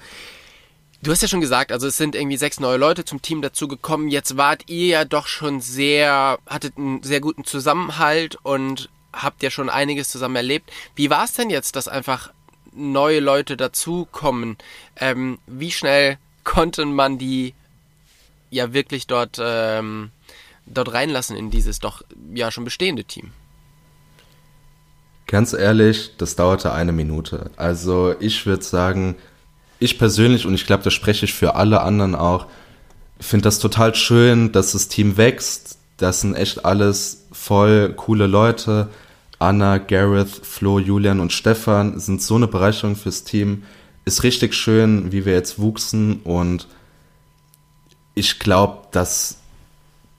Du 1.02 1.10
hast 1.10 1.22
ja 1.22 1.28
schon 1.28 1.40
gesagt, 1.40 1.72
also 1.72 1.86
es 1.86 1.96
sind 1.96 2.14
irgendwie 2.14 2.36
sechs 2.36 2.60
neue 2.60 2.76
Leute 2.76 3.04
zum 3.06 3.22
Team 3.22 3.40
dazugekommen. 3.40 4.08
Jetzt 4.08 4.36
wart 4.36 4.68
ihr 4.68 4.86
ja 4.86 5.04
doch 5.06 5.26
schon 5.26 5.60
sehr, 5.62 6.38
hattet 6.46 6.76
einen 6.76 7.02
sehr 7.02 7.20
guten 7.20 7.44
Zusammenhalt 7.44 8.36
und 8.42 8.90
habt 9.12 9.42
ja 9.42 9.50
schon 9.50 9.68
einiges 9.68 10.08
zusammen 10.08 10.36
erlebt. 10.36 10.70
Wie 10.94 11.10
war 11.10 11.24
es 11.24 11.32
denn 11.32 11.50
jetzt, 11.50 11.76
dass 11.76 11.88
einfach 11.88 12.32
neue 12.72 13.20
Leute 13.20 13.56
dazukommen? 13.56 14.56
Ähm, 14.96 15.38
wie 15.46 15.70
schnell 15.70 16.18
konnte 16.44 16.84
man 16.86 17.18
die 17.18 17.54
ja 18.50 18.72
wirklich 18.72 19.06
dort, 19.06 19.38
ähm, 19.42 20.10
dort 20.66 20.92
reinlassen 20.92 21.36
in 21.36 21.50
dieses 21.50 21.78
doch 21.78 22.02
ja 22.34 22.50
schon 22.50 22.64
bestehende 22.64 23.04
Team? 23.04 23.32
Ganz 25.26 25.52
ehrlich, 25.52 26.16
das 26.18 26.34
dauerte 26.34 26.72
eine 26.72 26.92
Minute. 26.92 27.50
Also 27.56 28.16
ich 28.18 28.46
würde 28.46 28.64
sagen, 28.64 29.14
ich 29.78 29.98
persönlich, 29.98 30.44
und 30.44 30.54
ich 30.54 30.66
glaube, 30.66 30.82
das 30.82 30.92
spreche 30.92 31.24
ich 31.24 31.34
für 31.34 31.54
alle 31.54 31.82
anderen 31.82 32.16
auch, 32.16 32.46
finde 33.20 33.44
das 33.44 33.58
total 33.60 33.94
schön, 33.94 34.50
dass 34.50 34.72
das 34.72 34.88
Team 34.88 35.16
wächst. 35.16 35.78
Das 36.00 36.22
sind 36.22 36.34
echt 36.34 36.64
alles 36.64 37.26
voll 37.30 37.92
coole 37.94 38.26
Leute. 38.26 38.88
Anna, 39.38 39.76
Gareth, 39.76 40.30
Flo, 40.30 40.78
Julian 40.78 41.20
und 41.20 41.32
Stefan 41.32 42.00
sind 42.00 42.22
so 42.22 42.36
eine 42.36 42.46
Bereicherung 42.46 42.96
fürs 42.96 43.24
Team. 43.24 43.64
Ist 44.06 44.22
richtig 44.22 44.54
schön, 44.54 45.12
wie 45.12 45.26
wir 45.26 45.34
jetzt 45.34 45.58
wuchsen 45.58 46.20
und 46.24 46.68
ich 48.14 48.38
glaube, 48.38 48.88
dass 48.92 49.36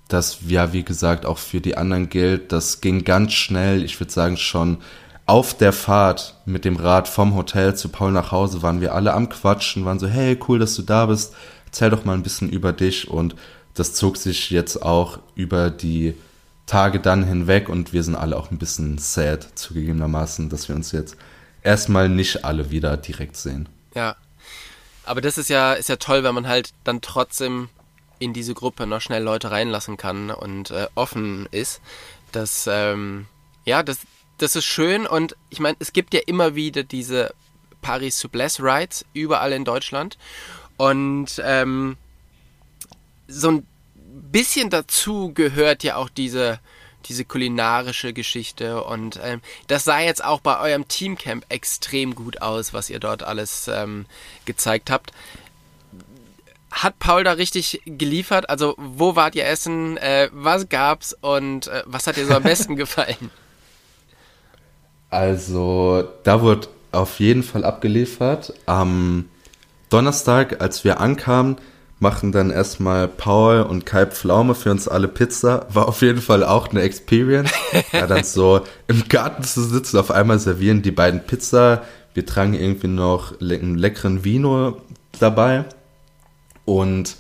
das 0.08 0.40
ja, 0.48 0.72
wie 0.72 0.84
gesagt, 0.84 1.26
auch 1.26 1.40
für 1.40 1.62
die 1.62 1.78
anderen 1.78 2.10
gilt. 2.10 2.52
Das 2.52 2.82
ging 2.82 3.04
ganz 3.04 3.34
schnell. 3.34 3.84
Ich 3.84 4.00
würde 4.00 4.12
sagen, 4.12 4.38
schon 4.38 4.78
auf 5.26 5.58
der 5.58 5.74
Fahrt 5.74 6.36
mit 6.46 6.64
dem 6.64 6.76
Rad 6.76 7.08
vom 7.08 7.36
Hotel 7.36 7.76
zu 7.76 7.90
Paul 7.90 8.12
nach 8.12 8.32
Hause 8.32 8.62
waren 8.62 8.82
wir 8.82 8.94
alle 8.94 9.14
am 9.14 9.30
Quatschen, 9.30 9.86
waren 9.86 10.00
so, 10.00 10.08
hey, 10.08 10.38
cool, 10.48 10.60
dass 10.60 10.76
du 10.76 10.84
da 10.84 11.08
bist, 11.08 11.34
erzähl 11.66 11.90
doch 11.90 12.06
mal 12.06 12.14
ein 12.14 12.24
bisschen 12.24 12.50
über 12.50 12.72
dich 12.72 13.10
und 13.10 13.36
das 13.74 13.94
zog 13.94 14.18
sich 14.18 14.50
jetzt 14.50 14.82
auch 14.82 15.20
über 15.36 15.70
die 15.70 16.16
Tage 16.66 17.00
dann 17.00 17.24
hinweg 17.24 17.70
und 17.70 17.94
wir 17.94 18.04
sind 18.04 18.16
alle 18.16 18.38
auch 18.38 18.52
ein 18.52 18.58
bisschen 18.58 18.98
sad 18.98 19.48
zugegebenermaßen, 19.58 20.50
dass 20.50 20.70
wir 20.70 20.76
uns 20.76 20.92
jetzt 20.92 21.18
erstmal 21.64 22.10
nicht 22.10 22.46
alle 22.46 22.72
wieder 22.72 22.96
direkt 22.98 23.38
sehen. 23.38 23.68
Ja. 23.96 24.16
Aber 25.04 25.20
das 25.22 25.38
ist 25.38 25.50
ja, 25.50 25.74
ist 25.74 25.90
ja 25.90 25.96
toll, 25.96 26.24
wenn 26.24 26.36
man 26.36 26.48
halt 26.48 26.74
dann 26.84 27.02
trotzdem 27.02 27.70
in 28.20 28.34
diese 28.34 28.54
Gruppe 28.54 28.86
noch 28.86 29.02
schnell 29.02 29.24
Leute 29.24 29.52
reinlassen 29.52 29.98
kann 29.98 30.30
und 30.30 30.72
äh, 30.72 30.88
offen 30.96 31.48
ist. 31.52 31.82
Das, 32.32 32.70
ähm, 32.72 33.26
ja, 33.66 33.84
das, 33.84 34.00
das 34.38 34.56
ist 34.56 34.66
schön 34.66 35.08
und 35.08 35.36
ich 35.50 35.60
meine, 35.60 35.76
es 35.80 35.92
gibt 35.92 36.14
ja 36.14 36.22
immer 36.26 36.56
wieder 36.56 36.84
diese 36.84 37.34
Paris 37.82 38.20
Souplesse 38.20 38.64
Rides 38.64 39.06
überall 39.14 39.52
in 39.54 39.66
Deutschland 39.66 40.18
und 40.78 41.42
ähm, 41.44 41.98
so 43.32 43.52
ein 43.52 43.68
bisschen 44.32 44.70
dazu 44.70 45.34
gehört 45.34 45.84
ja 45.84 45.96
auch 45.96 46.10
diese 46.10 46.60
diese 47.06 47.26
kulinarische 47.26 48.14
Geschichte 48.14 48.84
und 48.84 49.20
ähm, 49.24 49.42
das 49.68 49.86
sah 49.86 50.00
jetzt 50.00 50.24
auch 50.24 50.40
bei 50.40 50.60
eurem 50.60 50.88
Teamcamp 50.88 51.46
extrem 51.50 52.14
gut 52.14 52.42
aus, 52.44 52.74
was 52.74 52.90
ihr 52.92 53.00
dort 53.00 53.24
alles 53.24 53.68
ähm, 53.68 54.06
gezeigt 54.46 54.92
habt. 54.92 55.12
Hat 56.72 57.00
Paul 57.00 57.24
da 57.24 57.34
richtig 57.34 57.82
geliefert? 57.86 58.50
Also 58.50 58.76
wo 58.78 59.16
wart 59.16 59.36
ihr 59.36 59.46
essen? 59.46 59.98
Äh, 59.98 60.30
was 60.32 60.70
gab's 60.70 61.16
und 61.20 61.68
äh, 61.68 61.84
was 61.86 62.08
hat 62.08 62.18
dir 62.18 62.26
so 62.26 62.36
am 62.36 62.44
besten 62.44 62.76
gefallen? 62.78 63.32
Also, 65.10 66.08
da 66.24 66.42
wurde 66.42 66.70
auf 66.94 67.20
jeden 67.20 67.44
Fall 67.44 67.66
abgeliefert. 67.66 68.54
Am 68.66 69.30
Donnerstag, 69.90 70.62
als 70.62 70.86
wir 70.86 71.02
ankamen, 71.02 71.58
machen 72.02 72.32
dann 72.32 72.50
erstmal 72.50 73.08
Paul 73.08 73.62
und 73.62 73.86
Kai 73.86 74.08
Pflaume 74.08 74.56
für 74.56 74.72
uns 74.72 74.88
alle 74.88 75.08
Pizza. 75.08 75.68
War 75.72 75.88
auf 75.88 76.02
jeden 76.02 76.22
Fall 76.22 76.44
auch 76.44 76.70
eine 76.70 76.82
Experience. 76.82 77.52
ja, 77.94 78.08
dann 78.08 78.24
so 78.24 78.62
im 78.88 79.08
Garten 79.08 79.44
zu 79.44 79.62
sitzen, 79.64 79.98
auf 79.98 80.10
einmal 80.10 80.40
servieren 80.40 80.82
die 80.82 80.92
beiden 80.92 81.22
Pizza. 81.22 81.84
Wir 82.14 82.26
tragen 82.26 82.56
irgendwie 82.56 82.88
noch 82.88 83.40
einen 83.40 83.78
leckeren 83.78 84.24
Vino 84.24 84.82
dabei. 85.20 85.66
Und 86.66 87.18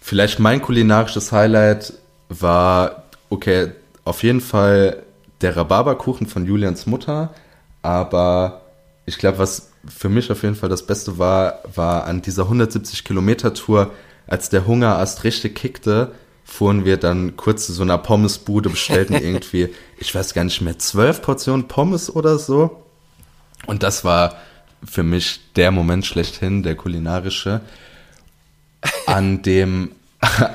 vielleicht 0.00 0.38
mein 0.38 0.62
kulinarisches 0.62 1.32
Highlight 1.32 1.94
war, 2.28 3.04
okay, 3.28 3.72
auf 4.04 4.22
jeden 4.22 4.40
Fall 4.40 5.02
der 5.40 5.56
Rhabarberkuchen 5.56 6.26
von 6.26 6.46
Julians 6.46 6.86
Mutter, 6.86 7.34
aber 7.82 8.60
ich 9.06 9.18
glaube, 9.18 9.38
was 9.38 9.69
für 9.86 10.08
mich 10.08 10.30
auf 10.30 10.42
jeden 10.42 10.54
Fall 10.54 10.68
das 10.68 10.86
Beste 10.86 11.18
war, 11.18 11.60
war 11.74 12.04
an 12.04 12.22
dieser 12.22 12.44
170 12.44 13.04
Kilometer 13.04 13.54
Tour, 13.54 13.92
als 14.26 14.48
der 14.48 14.66
Hunger 14.66 14.98
erst 14.98 15.24
richtig 15.24 15.56
kickte, 15.56 16.12
fuhren 16.44 16.84
wir 16.84 16.96
dann 16.96 17.36
kurz 17.36 17.66
zu 17.66 17.72
so 17.72 17.82
einer 17.82 17.98
Pommesbude, 17.98 18.70
bestellten 18.70 19.14
irgendwie, 19.22 19.68
ich 19.98 20.14
weiß 20.14 20.34
gar 20.34 20.44
nicht 20.44 20.60
mehr, 20.60 20.78
zwölf 20.78 21.22
Portionen 21.22 21.68
Pommes 21.68 22.14
oder 22.14 22.38
so. 22.38 22.84
Und 23.66 23.82
das 23.82 24.04
war 24.04 24.36
für 24.84 25.02
mich 25.02 25.40
der 25.56 25.70
Moment 25.70 26.06
schlechthin, 26.06 26.62
der 26.62 26.74
kulinarische. 26.74 27.60
An 29.06 29.42
dem 29.42 29.92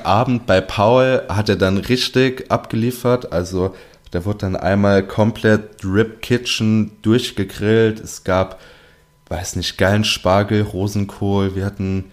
Abend 0.04 0.46
bei 0.46 0.60
Paul 0.60 1.22
hat 1.28 1.48
er 1.48 1.56
dann 1.56 1.78
richtig 1.78 2.50
abgeliefert, 2.50 3.32
also 3.32 3.74
da 4.10 4.24
wurde 4.24 4.38
dann 4.38 4.56
einmal 4.56 5.06
komplett 5.06 5.84
Rib 5.84 6.22
Kitchen 6.22 6.92
durchgegrillt. 7.02 8.00
Es 8.00 8.24
gab, 8.24 8.60
weiß 9.28 9.56
nicht, 9.56 9.78
geilen 9.78 10.04
Spargel, 10.04 10.62
Rosenkohl. 10.62 11.54
Wir 11.54 11.64
hatten 11.64 12.12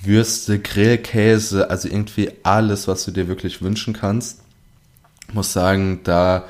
Würste, 0.00 0.58
Grillkäse, 0.58 1.70
also 1.70 1.88
irgendwie 1.88 2.30
alles, 2.42 2.86
was 2.88 3.04
du 3.04 3.10
dir 3.10 3.28
wirklich 3.28 3.62
wünschen 3.62 3.94
kannst. 3.94 4.40
Ich 5.28 5.34
muss 5.34 5.52
sagen, 5.52 6.00
da, 6.04 6.44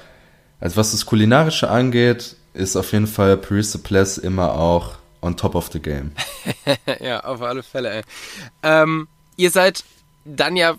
also 0.61 0.77
was 0.77 0.91
das 0.91 1.07
Kulinarische 1.07 1.71
angeht, 1.71 2.37
ist 2.53 2.77
auf 2.77 2.93
jeden 2.93 3.07
Fall 3.07 3.37
Paris 3.37 3.77
Place 3.79 4.19
immer 4.19 4.55
auch 4.55 4.97
on 5.23 5.37
top 5.37 5.55
of 5.55 5.71
the 5.73 5.81
game. 5.81 6.13
ja, 7.01 7.21
auf 7.25 7.41
alle 7.43 7.63
Fälle. 7.63 8.03
Ähm, 8.63 9.09
ihr 9.37 9.51
seid 9.51 9.85
dann 10.25 10.57
ja 10.57 10.77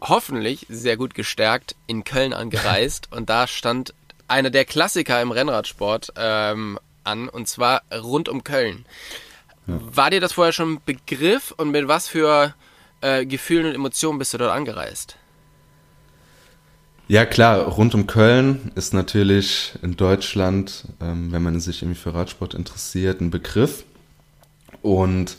hoffentlich 0.00 0.66
sehr 0.68 0.96
gut 0.96 1.14
gestärkt 1.14 1.74
in 1.86 2.04
Köln 2.04 2.32
angereist 2.32 3.08
und 3.12 3.28
da 3.28 3.46
stand 3.46 3.94
einer 4.28 4.50
der 4.50 4.64
Klassiker 4.64 5.20
im 5.22 5.30
Rennradsport 5.32 6.12
ähm, 6.16 6.78
an 7.08 7.28
und 7.28 7.48
zwar 7.48 7.82
rund 7.92 8.28
um 8.28 8.44
Köln. 8.44 8.84
Ja. 9.66 9.80
War 9.80 10.10
dir 10.10 10.20
das 10.20 10.34
vorher 10.34 10.52
schon 10.52 10.80
Begriff 10.84 11.52
und 11.56 11.70
mit 11.70 11.88
was 11.88 12.08
für 12.08 12.54
äh, 13.00 13.26
Gefühlen 13.26 13.66
und 13.66 13.74
Emotionen 13.74 14.18
bist 14.18 14.34
du 14.34 14.38
dort 14.38 14.52
angereist? 14.52 15.16
Ja 17.10 17.24
klar, 17.24 17.60
rund 17.60 17.94
um 17.94 18.06
Köln 18.06 18.70
ist 18.74 18.92
natürlich 18.92 19.72
in 19.82 19.96
Deutschland, 19.96 20.84
ähm, 21.00 21.32
wenn 21.32 21.42
man 21.42 21.58
sich 21.58 21.82
irgendwie 21.82 21.98
für 21.98 22.12
Radsport 22.12 22.52
interessiert, 22.52 23.22
ein 23.22 23.30
Begriff. 23.30 23.84
Und 24.82 25.38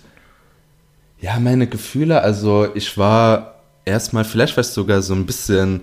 ja, 1.22 1.40
meine 1.40 1.68
Gefühle, 1.68 2.22
also 2.22 2.74
ich 2.74 2.98
war 2.98 3.62
erstmal, 3.86 4.26
vielleicht 4.26 4.58
war 4.58 4.62
es 4.62 4.74
sogar 4.74 5.04
so 5.04 5.14
ein 5.14 5.28
bisschen 5.28 5.82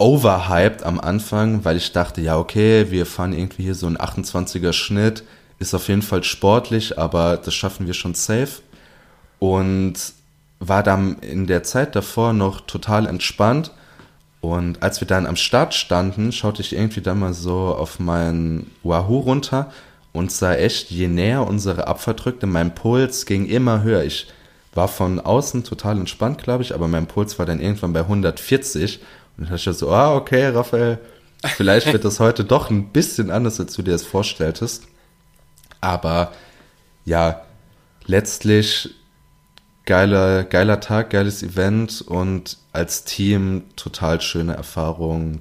overhyped 0.00 0.82
am 0.82 0.98
Anfang, 0.98 1.64
weil 1.64 1.76
ich 1.76 1.92
dachte, 1.92 2.20
ja, 2.20 2.38
okay, 2.38 2.90
wir 2.90 3.06
fahren 3.06 3.32
irgendwie 3.32 3.64
hier 3.64 3.74
so 3.74 3.86
ein 3.86 3.98
28er 3.98 4.72
Schnitt, 4.72 5.24
ist 5.58 5.74
auf 5.74 5.88
jeden 5.88 6.02
Fall 6.02 6.24
sportlich, 6.24 6.98
aber 6.98 7.36
das 7.36 7.54
schaffen 7.54 7.86
wir 7.86 7.94
schon 7.94 8.14
safe. 8.14 8.62
Und 9.38 9.94
war 10.58 10.82
dann 10.82 11.18
in 11.20 11.46
der 11.46 11.62
Zeit 11.62 11.96
davor 11.96 12.32
noch 12.32 12.60
total 12.62 13.06
entspannt. 13.06 13.72
Und 14.40 14.82
als 14.82 15.00
wir 15.00 15.08
dann 15.08 15.26
am 15.26 15.36
Start 15.36 15.74
standen, 15.74 16.32
schaute 16.32 16.62
ich 16.62 16.74
irgendwie 16.74 17.00
dann 17.00 17.18
mal 17.18 17.34
so 17.34 17.74
auf 17.74 17.98
meinen 17.98 18.70
Wahoo 18.82 19.18
runter 19.18 19.70
und 20.12 20.32
sah 20.32 20.54
echt, 20.54 20.90
je 20.90 21.08
näher 21.08 21.46
unsere 21.46 21.86
Abfahrt 21.86 22.24
drückte, 22.24 22.46
mein 22.46 22.74
Puls 22.74 23.26
ging 23.26 23.46
immer 23.46 23.82
höher. 23.82 24.04
Ich 24.04 24.28
war 24.74 24.88
von 24.88 25.18
außen 25.18 25.64
total 25.64 25.98
entspannt, 25.98 26.42
glaube 26.42 26.62
ich, 26.62 26.74
aber 26.74 26.88
mein 26.88 27.06
Puls 27.06 27.38
war 27.38 27.46
dann 27.46 27.60
irgendwann 27.60 27.92
bei 27.92 28.00
140 28.00 29.00
und 29.40 29.48
dann 29.48 29.56
dachte 29.56 29.70
ich 29.70 29.76
so, 29.78 29.90
ah, 29.90 30.14
okay, 30.14 30.48
Raphael, 30.48 30.98
vielleicht 31.56 31.90
wird 31.90 32.04
das 32.04 32.20
heute 32.20 32.44
doch 32.44 32.68
ein 32.68 32.92
bisschen 32.92 33.30
anders, 33.30 33.58
als 33.58 33.74
du 33.74 33.80
dir 33.80 33.92
das 33.92 34.04
vorstelltest. 34.04 34.86
Aber 35.80 36.32
ja, 37.06 37.40
letztlich 38.04 38.94
geiler, 39.86 40.44
geiler 40.44 40.80
Tag, 40.80 41.08
geiles 41.08 41.42
Event 41.42 42.02
und 42.02 42.58
als 42.74 43.04
Team 43.04 43.64
total 43.76 44.20
schöne 44.20 44.52
Erfahrung 44.52 45.40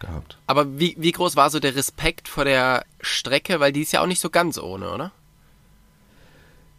gehabt. 0.00 0.36
Aber 0.48 0.80
wie, 0.80 0.96
wie 0.98 1.12
groß 1.12 1.36
war 1.36 1.50
so 1.50 1.60
der 1.60 1.76
Respekt 1.76 2.26
vor 2.26 2.44
der 2.44 2.84
Strecke? 3.00 3.60
Weil 3.60 3.70
die 3.70 3.82
ist 3.82 3.92
ja 3.92 4.02
auch 4.02 4.08
nicht 4.08 4.20
so 4.20 4.28
ganz 4.28 4.58
ohne, 4.58 4.90
oder? 4.90 5.12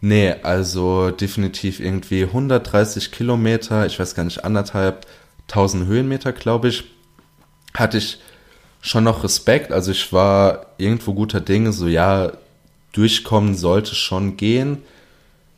Nee, 0.01 0.33
also 0.43 1.11
definitiv 1.11 1.79
irgendwie 1.79 2.23
130 2.23 3.11
Kilometer, 3.13 3.85
ich 3.85 3.97
weiß 3.97 4.15
gar 4.15 4.23
nicht, 4.23 4.43
anderthalb 4.43 5.05
tausend 5.51 5.85
Höhenmeter, 5.85 6.31
glaube 6.31 6.69
ich, 6.69 6.85
hatte 7.75 7.97
ich 7.97 8.19
schon 8.81 9.03
noch 9.03 9.23
Respekt. 9.23 9.71
Also 9.71 9.91
ich 9.91 10.11
war 10.13 10.67
irgendwo 10.77 11.13
guter 11.13 11.41
Dinge, 11.41 11.73
so 11.73 11.87
ja, 11.87 12.31
durchkommen 12.93 13.55
sollte 13.55 13.95
schon 13.95 14.37
gehen. 14.37 14.79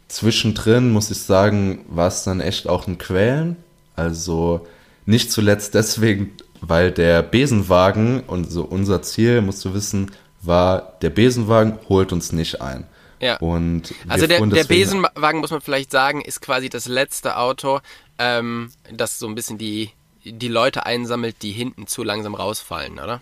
Zwischendrin 0.08 0.91
muss 0.91 1.12
ich 1.12 1.19
sagen, 1.19 1.86
war 1.88 2.08
es 2.08 2.23
dann 2.23 2.41
echt 2.41 2.67
auch 2.67 2.88
ein 2.88 2.97
Quälen. 2.97 3.56
Also 3.95 4.67
nicht 5.06 5.32
zuletzt 5.32 5.73
deswegen, 5.75 6.32
weil 6.62 6.91
der 6.91 7.21
Besenwagen 7.21 8.21
und 8.21 8.51
so 8.51 8.63
unser 8.63 9.01
Ziel, 9.01 9.41
musst 9.41 9.63
du 9.65 9.73
wissen, 9.73 10.12
war, 10.41 10.93
der 11.01 11.10
Besenwagen 11.10 11.79
holt 11.88 12.12
uns 12.12 12.32
nicht 12.32 12.62
ein. 12.62 12.86
Ja. 13.23 13.38
Und 13.38 13.93
also 14.10 14.27
der, 14.27 14.45
der 14.45 14.65
Besenwagen, 14.65 15.39
muss 15.39 15.51
man 15.51 15.62
vielleicht 15.62 15.91
sagen, 15.91 16.19
ist 16.19 16.41
quasi 16.41 16.67
das 16.67 16.88
letzte 16.88 17.38
Auto, 17.38 17.79
ähm, 18.19 18.71
das 18.91 19.19
so 19.19 19.28
ein 19.28 19.36
bisschen 19.36 19.58
die, 19.58 19.91
die 20.23 20.47
Leute 20.47 20.86
einsammelt, 20.86 21.41
die 21.41 21.52
hinten 21.52 21.88
zu 21.88 22.04
langsam 22.04 22.36
rausfallen, 22.36 22.99
oder? 22.99 23.21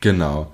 Genau. 0.00 0.52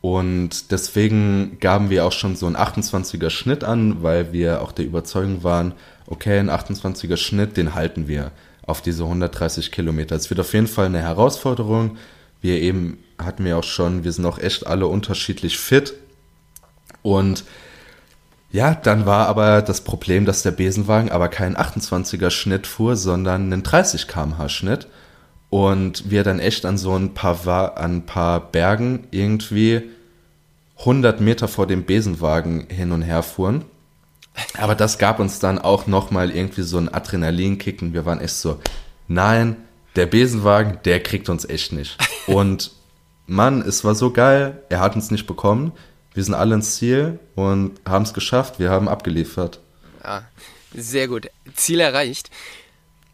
Und 0.00 0.70
deswegen 0.70 1.58
gaben 1.58 1.90
wir 1.90 2.04
auch 2.04 2.12
schon 2.12 2.36
so 2.36 2.46
einen 2.46 2.56
28er 2.56 3.30
Schnitt 3.30 3.64
an, 3.64 4.02
weil 4.02 4.32
wir 4.32 4.62
auch 4.62 4.72
der 4.72 4.84
Überzeugung 4.84 5.42
waren, 5.42 5.74
okay, 6.06 6.38
ein 6.38 6.50
28er 6.50 7.16
Schnitt, 7.16 7.56
den 7.56 7.74
halten 7.74 8.06
wir 8.06 8.30
auf 8.62 8.82
diese 8.82 9.04
130 9.04 9.72
Kilometer. 9.72 10.14
Es 10.14 10.30
wird 10.30 10.40
auf 10.40 10.52
jeden 10.52 10.66
Fall 10.66 10.86
eine 10.86 11.00
Herausforderung. 11.00 11.96
Wir 12.40 12.60
eben 12.60 12.98
hatten 13.18 13.44
wir 13.44 13.56
auch 13.56 13.64
schon, 13.64 14.04
wir 14.04 14.12
sind 14.12 14.26
auch 14.26 14.38
echt 14.38 14.66
alle 14.66 14.86
unterschiedlich 14.86 15.58
fit. 15.58 15.94
Und 17.02 17.44
ja, 18.56 18.74
dann 18.74 19.04
war 19.04 19.26
aber 19.28 19.60
das 19.60 19.82
Problem, 19.82 20.24
dass 20.24 20.42
der 20.42 20.50
Besenwagen 20.50 21.10
aber 21.10 21.28
keinen 21.28 21.58
28er 21.58 22.30
Schnitt 22.30 22.66
fuhr, 22.66 22.96
sondern 22.96 23.52
einen 23.52 23.62
30 23.62 24.08
km/h 24.08 24.48
Schnitt. 24.48 24.86
Und 25.50 26.10
wir 26.10 26.24
dann 26.24 26.40
echt 26.40 26.64
an 26.64 26.78
so 26.78 26.96
ein 26.96 27.12
paar, 27.12 27.76
an 27.76 27.96
ein 27.96 28.06
paar 28.06 28.40
Bergen 28.40 29.08
irgendwie 29.10 29.82
100 30.78 31.20
Meter 31.20 31.48
vor 31.48 31.66
dem 31.66 31.84
Besenwagen 31.84 32.66
hin 32.70 32.92
und 32.92 33.02
her 33.02 33.22
fuhren. 33.22 33.66
Aber 34.56 34.74
das 34.74 34.96
gab 34.96 35.20
uns 35.20 35.38
dann 35.38 35.58
auch 35.58 35.86
nochmal 35.86 36.30
irgendwie 36.30 36.62
so 36.62 36.78
einen 36.78 36.88
Adrenalinkick 36.88 37.82
und 37.82 37.92
wir 37.92 38.06
waren 38.06 38.22
echt 38.22 38.36
so, 38.36 38.58
nein, 39.06 39.56
der 39.96 40.06
Besenwagen, 40.06 40.78
der 40.86 41.02
kriegt 41.02 41.28
uns 41.28 41.44
echt 41.44 41.74
nicht. 41.74 41.98
Und 42.26 42.72
Mann, 43.26 43.60
es 43.60 43.84
war 43.84 43.94
so 43.94 44.12
geil, 44.12 44.62
er 44.70 44.80
hat 44.80 44.94
uns 44.94 45.10
nicht 45.10 45.26
bekommen. 45.26 45.72
Wir 46.16 46.24
sind 46.24 46.32
alle 46.32 46.54
ins 46.54 46.76
Ziel 46.76 47.18
und 47.34 47.78
haben 47.86 48.04
es 48.04 48.14
geschafft, 48.14 48.58
wir 48.58 48.70
haben 48.70 48.88
abgeliefert. 48.88 49.60
Ja, 50.02 50.24
sehr 50.72 51.08
gut. 51.08 51.28
Ziel 51.54 51.78
erreicht. 51.78 52.30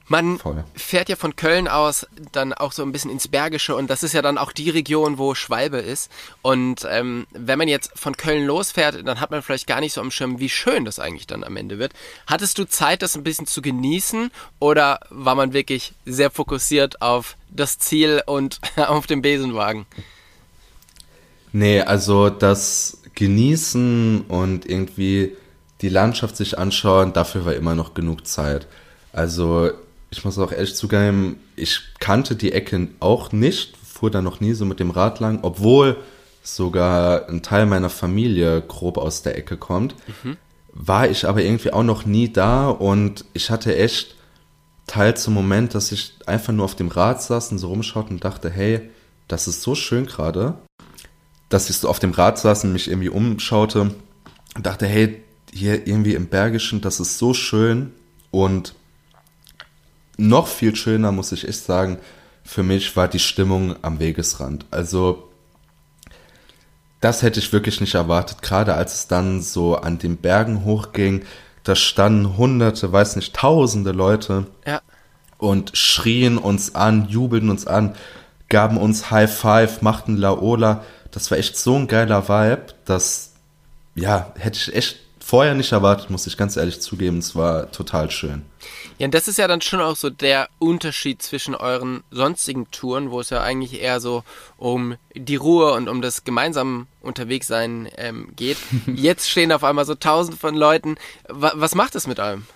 Man 0.06 0.38
Voll. 0.38 0.62
fährt 0.74 1.08
ja 1.08 1.16
von 1.16 1.34
Köln 1.34 1.66
aus 1.66 2.06
dann 2.30 2.52
auch 2.52 2.70
so 2.70 2.84
ein 2.84 2.92
bisschen 2.92 3.10
ins 3.10 3.26
Bergische 3.26 3.74
und 3.74 3.90
das 3.90 4.04
ist 4.04 4.12
ja 4.12 4.22
dann 4.22 4.38
auch 4.38 4.52
die 4.52 4.70
Region, 4.70 5.18
wo 5.18 5.34
Schwalbe 5.34 5.78
ist. 5.78 6.12
Und 6.42 6.86
ähm, 6.88 7.26
wenn 7.32 7.58
man 7.58 7.66
jetzt 7.66 7.90
von 7.98 8.16
Köln 8.16 8.46
losfährt, 8.46 9.04
dann 9.04 9.18
hat 9.18 9.32
man 9.32 9.42
vielleicht 9.42 9.66
gar 9.66 9.80
nicht 9.80 9.94
so 9.94 10.00
am 10.00 10.12
Schirm, 10.12 10.38
wie 10.38 10.48
schön 10.48 10.84
das 10.84 11.00
eigentlich 11.00 11.26
dann 11.26 11.42
am 11.42 11.56
Ende 11.56 11.80
wird. 11.80 11.94
Hattest 12.28 12.56
du 12.56 12.68
Zeit, 12.68 13.02
das 13.02 13.16
ein 13.16 13.24
bisschen 13.24 13.48
zu 13.48 13.62
genießen 13.62 14.30
oder 14.60 15.00
war 15.10 15.34
man 15.34 15.52
wirklich 15.52 15.94
sehr 16.04 16.30
fokussiert 16.30 17.02
auf 17.02 17.36
das 17.50 17.80
Ziel 17.80 18.22
und 18.26 18.60
auf 18.76 19.08
den 19.08 19.22
Besenwagen? 19.22 19.86
Nee, 21.52 21.80
also 21.80 22.30
das 22.30 23.02
Genießen 23.14 24.22
und 24.28 24.66
irgendwie 24.66 25.36
die 25.82 25.88
Landschaft 25.88 26.36
sich 26.36 26.58
anschauen, 26.58 27.12
dafür 27.12 27.44
war 27.44 27.54
immer 27.54 27.74
noch 27.74 27.94
genug 27.94 28.26
Zeit. 28.26 28.66
Also 29.12 29.70
ich 30.10 30.24
muss 30.24 30.38
auch 30.38 30.52
ehrlich 30.52 30.74
zugeben, 30.74 31.40
ich 31.56 31.80
kannte 31.98 32.36
die 32.36 32.52
Ecke 32.52 32.88
auch 33.00 33.32
nicht, 33.32 33.76
fuhr 33.76 34.10
da 34.10 34.22
noch 34.22 34.40
nie 34.40 34.52
so 34.52 34.64
mit 34.64 34.80
dem 34.80 34.90
Rad 34.90 35.20
lang, 35.20 35.40
obwohl 35.42 35.96
sogar 36.42 37.28
ein 37.28 37.42
Teil 37.42 37.66
meiner 37.66 37.90
Familie 37.90 38.62
grob 38.62 38.98
aus 38.98 39.22
der 39.22 39.36
Ecke 39.36 39.56
kommt. 39.56 39.94
Mhm. 40.22 40.36
War 40.72 41.08
ich 41.08 41.28
aber 41.28 41.42
irgendwie 41.42 41.72
auch 41.72 41.82
noch 41.82 42.06
nie 42.06 42.32
da 42.32 42.68
und 42.68 43.24
ich 43.34 43.50
hatte 43.50 43.76
echt 43.76 44.14
teils 44.86 45.22
zum 45.22 45.34
Moment, 45.34 45.74
dass 45.74 45.92
ich 45.92 46.14
einfach 46.26 46.52
nur 46.52 46.64
auf 46.64 46.74
dem 46.74 46.88
Rad 46.88 47.22
saß 47.22 47.52
und 47.52 47.58
so 47.58 47.68
rumschaute 47.68 48.10
und 48.10 48.24
dachte, 48.24 48.50
hey, 48.50 48.90
das 49.28 49.48
ist 49.48 49.62
so 49.62 49.74
schön 49.74 50.06
gerade, 50.06 50.54
dass 51.52 51.68
ich 51.68 51.76
so 51.76 51.88
auf 51.88 51.98
dem 51.98 52.12
Rad 52.12 52.38
saß 52.38 52.64
und 52.64 52.72
mich 52.72 52.88
irgendwie 52.88 53.10
umschaute 53.10 53.92
und 54.54 54.66
dachte, 54.66 54.86
hey, 54.86 55.22
hier 55.52 55.86
irgendwie 55.86 56.14
im 56.14 56.28
Bergischen, 56.28 56.80
das 56.80 56.98
ist 56.98 57.18
so 57.18 57.34
schön 57.34 57.92
und 58.30 58.74
noch 60.16 60.46
viel 60.46 60.74
schöner, 60.76 61.12
muss 61.12 61.32
ich 61.32 61.46
echt 61.46 61.64
sagen, 61.64 61.98
für 62.42 62.62
mich 62.62 62.96
war 62.96 63.06
die 63.06 63.18
Stimmung 63.18 63.76
am 63.82 63.98
Wegesrand. 63.98 64.64
Also 64.70 65.28
das 67.00 67.22
hätte 67.22 67.40
ich 67.40 67.52
wirklich 67.52 67.80
nicht 67.80 67.94
erwartet, 67.94 68.40
gerade 68.40 68.74
als 68.74 68.94
es 68.94 69.08
dann 69.08 69.42
so 69.42 69.76
an 69.76 69.98
den 69.98 70.16
Bergen 70.16 70.64
hochging. 70.64 71.22
Da 71.64 71.74
standen 71.74 72.36
hunderte, 72.38 72.92
weiß 72.92 73.16
nicht, 73.16 73.34
tausende 73.34 73.92
Leute 73.92 74.46
ja. 74.66 74.80
und 75.38 75.76
schrien 75.76 76.38
uns 76.38 76.74
an, 76.74 77.08
jubelten 77.08 77.50
uns 77.50 77.66
an, 77.66 77.94
gaben 78.48 78.76
uns 78.78 79.10
High 79.10 79.32
Five, 79.32 79.82
machten 79.82 80.16
Laola. 80.16 80.82
Das 81.12 81.30
war 81.30 81.38
echt 81.38 81.56
so 81.56 81.76
ein 81.76 81.86
geiler 81.86 82.28
Vibe, 82.28 82.74
dass, 82.84 83.32
ja, 83.94 84.32
hätte 84.38 84.58
ich 84.58 84.74
echt 84.74 84.98
vorher 85.20 85.54
nicht 85.54 85.72
erwartet, 85.72 86.10
muss 86.10 86.26
ich 86.26 86.36
ganz 86.36 86.56
ehrlich 86.56 86.80
zugeben. 86.80 87.18
Es 87.18 87.36
war 87.36 87.70
total 87.70 88.10
schön. 88.10 88.42
Ja, 88.98 89.06
und 89.06 89.14
das 89.14 89.28
ist 89.28 89.38
ja 89.38 89.46
dann 89.46 89.60
schon 89.60 89.80
auch 89.80 89.96
so 89.96 90.10
der 90.10 90.48
Unterschied 90.58 91.22
zwischen 91.22 91.54
euren 91.54 92.02
sonstigen 92.10 92.70
Touren, 92.70 93.10
wo 93.10 93.20
es 93.20 93.30
ja 93.30 93.40
eigentlich 93.40 93.80
eher 93.80 94.00
so 94.00 94.24
um 94.56 94.96
die 95.14 95.36
Ruhe 95.36 95.72
und 95.74 95.88
um 95.88 96.02
das 96.02 96.24
gemeinsame 96.24 96.86
Unterwegssein 97.00 97.88
ähm, 97.96 98.32
geht. 98.36 98.58
Jetzt 98.86 99.30
stehen 99.30 99.52
auf 99.52 99.64
einmal 99.64 99.84
so 99.86 99.94
tausend 99.94 100.38
von 100.38 100.54
Leuten. 100.54 100.96
Was, 101.28 101.52
was 101.56 101.74
macht 101.74 101.94
es 101.94 102.06
mit 102.06 102.18
allem? 102.18 102.46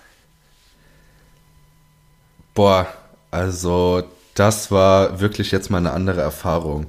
Boah, 2.55 2.87
also 3.31 4.03
das 4.35 4.71
war 4.71 5.21
wirklich 5.21 5.51
jetzt 5.51 5.71
mal 5.71 5.79
eine 5.79 5.93
andere 5.93 6.23
Erfahrung. 6.23 6.87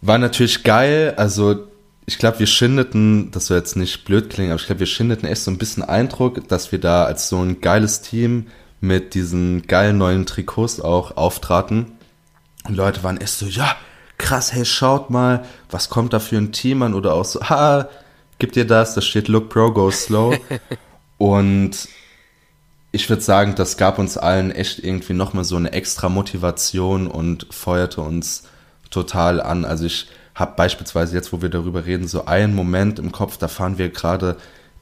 War 0.00 0.18
natürlich 0.18 0.62
geil, 0.62 1.14
also 1.16 1.66
ich 2.06 2.18
glaube, 2.18 2.38
wir 2.38 2.46
schindeten, 2.46 3.30
das 3.32 3.46
soll 3.46 3.58
jetzt 3.58 3.76
nicht 3.76 4.04
blöd 4.04 4.30
klingen, 4.30 4.52
aber 4.52 4.60
ich 4.60 4.66
glaube, 4.66 4.80
wir 4.80 4.86
schindeten 4.86 5.26
echt 5.26 5.42
so 5.42 5.50
ein 5.50 5.58
bisschen 5.58 5.82
Eindruck, 5.82 6.46
dass 6.48 6.70
wir 6.70 6.78
da 6.78 7.04
als 7.04 7.28
so 7.28 7.42
ein 7.42 7.60
geiles 7.60 8.00
Team 8.00 8.46
mit 8.80 9.14
diesen 9.14 9.66
geilen 9.66 9.98
neuen 9.98 10.26
Trikots 10.26 10.80
auch 10.80 11.16
auftraten. 11.16 11.92
Und 12.64 12.76
Leute 12.76 13.02
waren 13.02 13.20
echt 13.20 13.32
so, 13.32 13.46
ja, 13.46 13.74
krass, 14.18 14.52
hey, 14.52 14.64
schaut 14.64 15.10
mal, 15.10 15.44
was 15.70 15.88
kommt 15.88 16.12
da 16.12 16.20
für 16.20 16.36
ein 16.36 16.52
Team 16.52 16.82
an? 16.82 16.94
Oder 16.94 17.14
auch 17.14 17.24
so, 17.24 17.40
ha, 17.40 17.88
gib 18.38 18.52
dir 18.52 18.66
das, 18.66 18.94
da 18.94 19.00
steht 19.00 19.28
Look 19.28 19.48
Pro, 19.48 19.72
go 19.72 19.90
slow. 19.90 20.38
Und 21.18 21.88
ich 22.92 23.08
würde 23.08 23.22
sagen, 23.22 23.54
das 23.56 23.76
gab 23.76 23.98
uns 23.98 24.16
allen 24.16 24.50
echt 24.50 24.78
irgendwie 24.78 25.12
nochmal 25.12 25.44
so 25.44 25.56
eine 25.56 25.72
extra 25.72 26.08
Motivation 26.08 27.08
und 27.08 27.46
feuerte 27.50 28.00
uns 28.00 28.44
total 28.90 29.40
an. 29.40 29.64
Also 29.64 29.86
ich 29.86 30.08
habe 30.34 30.54
beispielsweise 30.56 31.14
jetzt, 31.16 31.32
wo 31.32 31.42
wir 31.42 31.48
darüber 31.48 31.86
reden, 31.86 32.08
so 32.08 32.26
einen 32.26 32.54
Moment 32.54 32.98
im 32.98 33.12
Kopf, 33.12 33.38
da 33.38 33.48
fahren 33.48 33.78
wir 33.78 33.88
gerade 33.88 34.36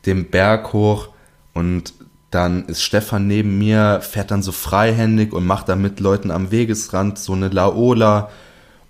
den 0.06 0.30
Berg 0.30 0.72
hoch 0.72 1.08
und 1.52 1.94
dann 2.30 2.66
ist 2.66 2.82
Stefan 2.82 3.28
neben 3.28 3.58
mir, 3.58 4.00
fährt 4.00 4.32
dann 4.32 4.42
so 4.42 4.50
freihändig 4.50 5.32
und 5.32 5.46
macht 5.46 5.68
dann 5.68 5.80
mit 5.80 6.00
Leuten 6.00 6.32
am 6.32 6.50
Wegesrand 6.50 7.16
so 7.16 7.32
eine 7.32 7.48
Laola. 7.48 8.28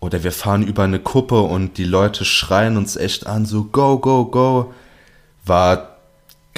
Oder 0.00 0.24
wir 0.24 0.32
fahren 0.32 0.66
über 0.66 0.84
eine 0.84 0.98
Kuppe 0.98 1.40
und 1.40 1.76
die 1.76 1.84
Leute 1.84 2.24
schreien 2.24 2.78
uns 2.78 2.96
echt 2.96 3.26
an, 3.26 3.44
so 3.44 3.64
go, 3.64 3.98
go, 3.98 4.24
go. 4.24 4.74
War 5.44 5.98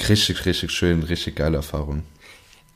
richtig, 0.07 0.45
richtig 0.45 0.71
schön, 0.71 1.03
richtig 1.03 1.35
geile 1.35 1.57
Erfahrung. 1.57 2.03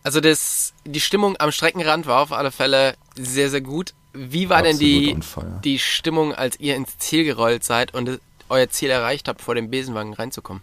Also 0.04 0.20
das, 0.20 0.74
die 0.86 1.00
Stimmung 1.00 1.38
am 1.40 1.52
Streckenrand 1.52 2.06
war 2.06 2.22
auf 2.22 2.34
alle 2.34 2.52
Fälle 2.52 2.96
sehr, 3.16 3.50
sehr 3.50 3.62
gut. 3.62 3.94
Wie 4.14 4.50
war 4.50 4.62
denn 4.62 4.78
die, 4.78 5.18
die 5.64 5.80
Stimmung, 5.80 6.34
als 6.34 6.60
ihr 6.60 6.76
ins 6.76 6.98
Ziel 6.98 7.24
gerollt 7.24 7.64
seid 7.64 7.94
und 7.94 8.20
euer 8.50 8.70
Ziel 8.70 8.90
erreicht 8.90 9.28
habt, 9.28 9.42
vor 9.42 9.56
dem 9.56 9.70
Besenwagen 9.70 10.14
reinzukommen? 10.14 10.62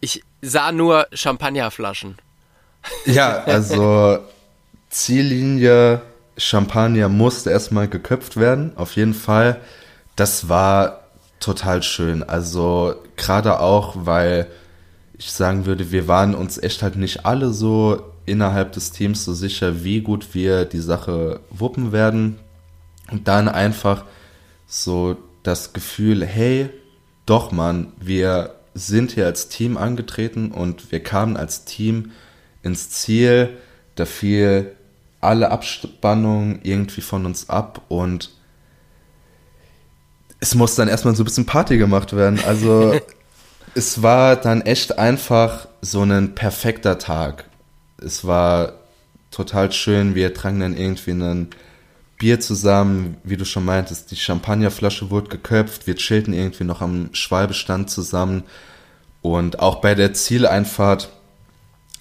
Ich 0.00 0.22
sah 0.42 0.70
nur 0.72 1.08
Champagnerflaschen. 1.12 2.16
Ja, 3.04 3.42
also 3.44 4.18
Ziellinie 4.90 6.02
Champagner 6.36 7.08
musste 7.08 7.50
erstmal 7.50 7.88
geköpft 7.88 8.36
werden, 8.36 8.76
auf 8.76 8.94
jeden 8.96 9.14
Fall. 9.14 9.60
Das 10.14 10.48
war 10.48 11.00
total 11.40 11.82
schön. 11.82 12.22
Also 12.22 12.94
gerade 13.16 13.60
auch, 13.60 13.94
weil 13.96 14.46
ich 15.18 15.32
sagen 15.32 15.66
würde, 15.66 15.90
wir 15.90 16.08
waren 16.08 16.34
uns 16.34 16.58
echt 16.58 16.82
halt 16.82 16.96
nicht 16.96 17.26
alle 17.26 17.52
so 17.52 18.12
innerhalb 18.26 18.72
des 18.72 18.92
Teams 18.92 19.24
so 19.24 19.32
sicher, 19.32 19.84
wie 19.84 20.00
gut 20.00 20.34
wir 20.34 20.64
die 20.64 20.80
Sache 20.80 21.40
wuppen 21.50 21.92
werden. 21.92 22.38
Und 23.10 23.28
dann 23.28 23.48
einfach 23.48 24.04
so 24.66 25.16
das 25.42 25.72
Gefühl, 25.72 26.26
hey, 26.26 26.70
doch 27.24 27.52
Mann, 27.52 27.92
wir 27.98 28.56
sind 28.74 29.12
hier 29.12 29.26
als 29.26 29.48
Team 29.48 29.76
angetreten 29.76 30.50
und 30.50 30.92
wir 30.92 31.02
kamen 31.02 31.36
als 31.36 31.64
Team 31.64 32.12
ins 32.62 32.90
Ziel. 32.90 33.56
Da 33.94 34.04
fiel 34.04 34.72
alle 35.20 35.50
Abspannung 35.50 36.60
irgendwie 36.62 37.00
von 37.00 37.26
uns 37.26 37.48
ab 37.48 37.82
und 37.88 38.30
es 40.40 40.54
muss 40.54 40.74
dann 40.74 40.88
erstmal 40.88 41.16
so 41.16 41.22
ein 41.22 41.24
bisschen 41.24 41.46
Party 41.46 41.78
gemacht 41.78 42.14
werden. 42.14 42.38
Also 42.46 43.00
es 43.74 44.02
war 44.02 44.36
dann 44.36 44.62
echt 44.62 44.98
einfach 44.98 45.68
so 45.80 46.02
ein 46.02 46.34
perfekter 46.34 46.98
Tag. 46.98 47.44
Es 48.06 48.24
war 48.24 48.74
total 49.32 49.72
schön. 49.72 50.14
Wir 50.14 50.32
tranken 50.32 50.60
dann 50.60 50.76
irgendwie 50.76 51.10
ein 51.10 51.48
Bier 52.18 52.38
zusammen, 52.38 53.16
wie 53.24 53.36
du 53.36 53.44
schon 53.44 53.64
meintest. 53.64 54.12
Die 54.12 54.16
Champagnerflasche 54.16 55.10
wurde 55.10 55.28
geköpft. 55.28 55.88
Wir 55.88 55.96
chillten 55.96 56.32
irgendwie 56.32 56.62
noch 56.62 56.80
am 56.80 57.10
Schwalbestand 57.12 57.90
zusammen. 57.90 58.44
Und 59.22 59.58
auch 59.58 59.80
bei 59.80 59.96
der 59.96 60.14
Zieleinfahrt 60.14 61.10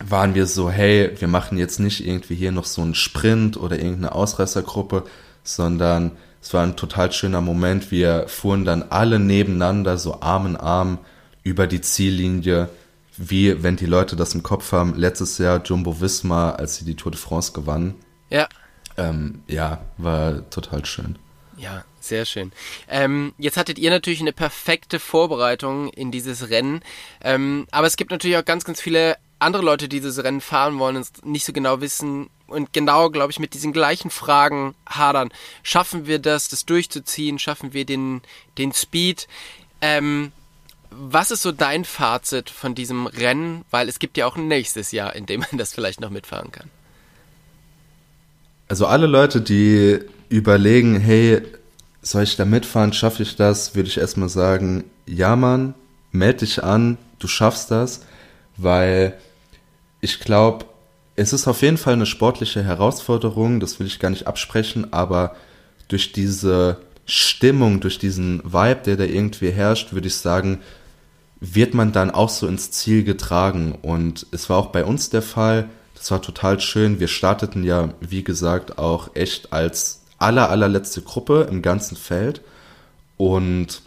waren 0.04 0.36
wir 0.36 0.46
so, 0.46 0.70
hey, 0.70 1.12
wir 1.18 1.28
machen 1.28 1.58
jetzt 1.58 1.80
nicht 1.80 2.06
irgendwie 2.06 2.36
hier 2.36 2.52
noch 2.52 2.66
so 2.66 2.84
einen 2.84 2.94
Sprint 2.94 3.58
oder 3.58 3.78
irgendeine 3.78 4.12
Ausreißergruppe, 4.12 5.06
sondern 5.44 6.12
es 6.40 6.54
war 6.54 6.62
ein 6.62 6.76
total 6.76 7.12
schöner 7.12 7.42
Moment. 7.42 7.90
Wir 7.90 8.28
fuhren 8.28 8.64
dann 8.64 8.84
alle 8.84 9.18
nebeneinander, 9.18 9.98
so 9.98 10.22
Arm 10.22 10.46
in 10.46 10.56
Arm, 10.56 11.00
über 11.42 11.66
die 11.66 11.82
Ziellinie, 11.82 12.70
wie 13.18 13.64
wenn 13.64 13.76
die 13.76 13.86
Leute 13.86 14.16
das 14.16 14.36
im 14.36 14.44
Kopf 14.44 14.72
haben, 14.72 14.96
letztes 14.96 15.38
Jahr 15.38 15.62
Jumbo 15.64 16.00
Visma, 16.02 16.52
als 16.52 16.78
sie 16.78 16.86
die 16.86 16.96
Tour 16.96 17.12
de 17.12 17.20
France 17.20 17.54
gewannen. 17.54 17.96
Ja. 18.30 18.48
Ähm, 18.98 19.44
ja, 19.48 19.86
war 19.98 20.50
total 20.50 20.86
schön. 20.86 21.18
Ja, 21.58 21.86
sehr 22.00 22.26
schön. 22.26 22.52
Ähm, 22.88 23.34
jetzt 23.38 23.58
hattet 23.58 23.80
ihr 23.80 23.90
natürlich 23.90 24.22
eine 24.22 24.34
perfekte 24.34 25.00
Vorbereitung 25.00 25.90
in 25.90 26.12
dieses 26.12 26.50
Rennen. 26.50 26.82
Ähm, 27.22 27.68
aber 27.72 27.88
es 27.88 27.96
gibt 27.96 28.12
natürlich 28.12 28.38
auch 28.38 28.46
ganz, 28.46 28.66
ganz 28.66 28.82
viele 28.82 29.16
andere 29.40 29.64
Leute, 29.64 29.88
die 29.88 30.00
dieses 30.00 30.24
Rennen 30.24 30.42
fahren 30.42 30.80
wollen 30.80 30.98
und 30.98 31.26
nicht 31.26 31.46
so 31.46 31.54
genau 31.54 31.82
wissen 31.82 32.30
und 32.48 32.74
genau, 32.74 33.10
glaube 33.10 33.32
ich, 33.32 33.40
mit 33.40 33.54
diesen 33.54 33.74
gleichen 33.74 34.10
Fragen 34.10 34.76
hadern. 34.88 35.30
Schaffen 35.64 36.08
wir 36.08 36.20
das, 36.20 36.48
das 36.48 36.66
durchzuziehen? 36.66 37.40
Schaffen 37.40 37.74
wir 37.74 37.86
den, 37.86 38.22
den 38.58 38.72
Speed? 38.72 39.28
Ähm, 39.82 40.32
was 40.98 41.32
ist 41.32 41.42
so 41.42 41.52
dein 41.52 41.86
Fazit 41.86 42.50
von 42.50 42.76
diesem 42.76 43.08
Rennen? 43.08 43.66
Weil 43.72 43.90
es 43.90 44.00
gibt 44.00 44.18
ja 44.18 44.26
auch 44.26 44.36
ein 44.36 44.48
nächstes 44.48 44.92
Jahr, 44.92 45.16
in 45.16 45.26
dem 45.26 45.42
man 45.42 45.58
das 45.58 45.74
vielleicht 45.74 46.02
noch 46.02 46.10
mitfahren 46.10 46.52
kann. 46.52 46.70
Also 48.68 48.88
alle 48.88 49.08
Leute, 49.08 49.42
die 49.42 50.00
überlegen, 50.30 51.00
hey, 51.00 51.42
soll 52.02 52.24
ich 52.24 52.36
da 52.36 52.46
mitfahren, 52.46 52.94
schaffe 52.94 53.24
ich 53.24 53.36
das, 53.36 53.76
würde 53.76 53.90
ich 53.90 53.98
erstmal 53.98 54.30
sagen, 54.30 54.86
ja 55.06 55.36
Mann, 55.36 55.74
melde 56.12 56.40
dich 56.40 56.64
an, 56.64 56.98
du 57.20 57.28
schaffst 57.28 57.72
das, 57.72 58.02
weil 58.58 59.18
ich 60.02 60.20
glaube, 60.20 60.66
es 61.16 61.34
ist 61.34 61.48
auf 61.48 61.62
jeden 61.62 61.78
Fall 61.78 61.94
eine 61.94 62.06
sportliche 62.06 62.64
Herausforderung, 62.64 63.60
das 63.60 63.80
will 63.80 63.88
ich 63.88 64.00
gar 64.00 64.10
nicht 64.10 64.28
absprechen, 64.28 64.94
aber 64.94 65.36
durch 65.88 66.12
diese 66.12 66.78
Stimmung, 67.06 67.80
durch 67.80 68.00
diesen 68.00 68.42
Vibe, 68.44 68.82
der 68.86 68.98
da 68.98 69.04
irgendwie 69.04 69.52
herrscht, 69.52 69.94
würde 69.94 70.08
ich 70.08 70.16
sagen, 70.16 70.62
wird 71.54 71.74
man 71.74 71.92
dann 71.92 72.12
auch 72.12 72.30
so 72.30 72.48
ins 72.48 72.72
Ziel 72.72 73.04
getragen. 73.04 73.78
Und 73.82 74.26
es 74.32 74.50
war 74.50 74.58
auch 74.58 74.68
bei 74.68 74.86
uns 74.86 75.10
der 75.10 75.22
Fall. 75.22 75.70
Das 75.96 76.12
war 76.12 76.22
total 76.22 76.60
schön. 76.60 77.00
Wir 77.00 77.08
starteten 77.08 77.64
ja, 77.64 77.90
wie 78.00 78.24
gesagt, 78.24 78.78
auch 78.78 79.10
echt 79.16 79.54
als 79.54 80.02
aller, 80.18 80.50
allerletzte 80.50 81.02
Gruppe 81.02 81.48
im 81.50 81.62
ganzen 81.62 81.98
Feld. 81.98 82.42
Und 83.18 83.82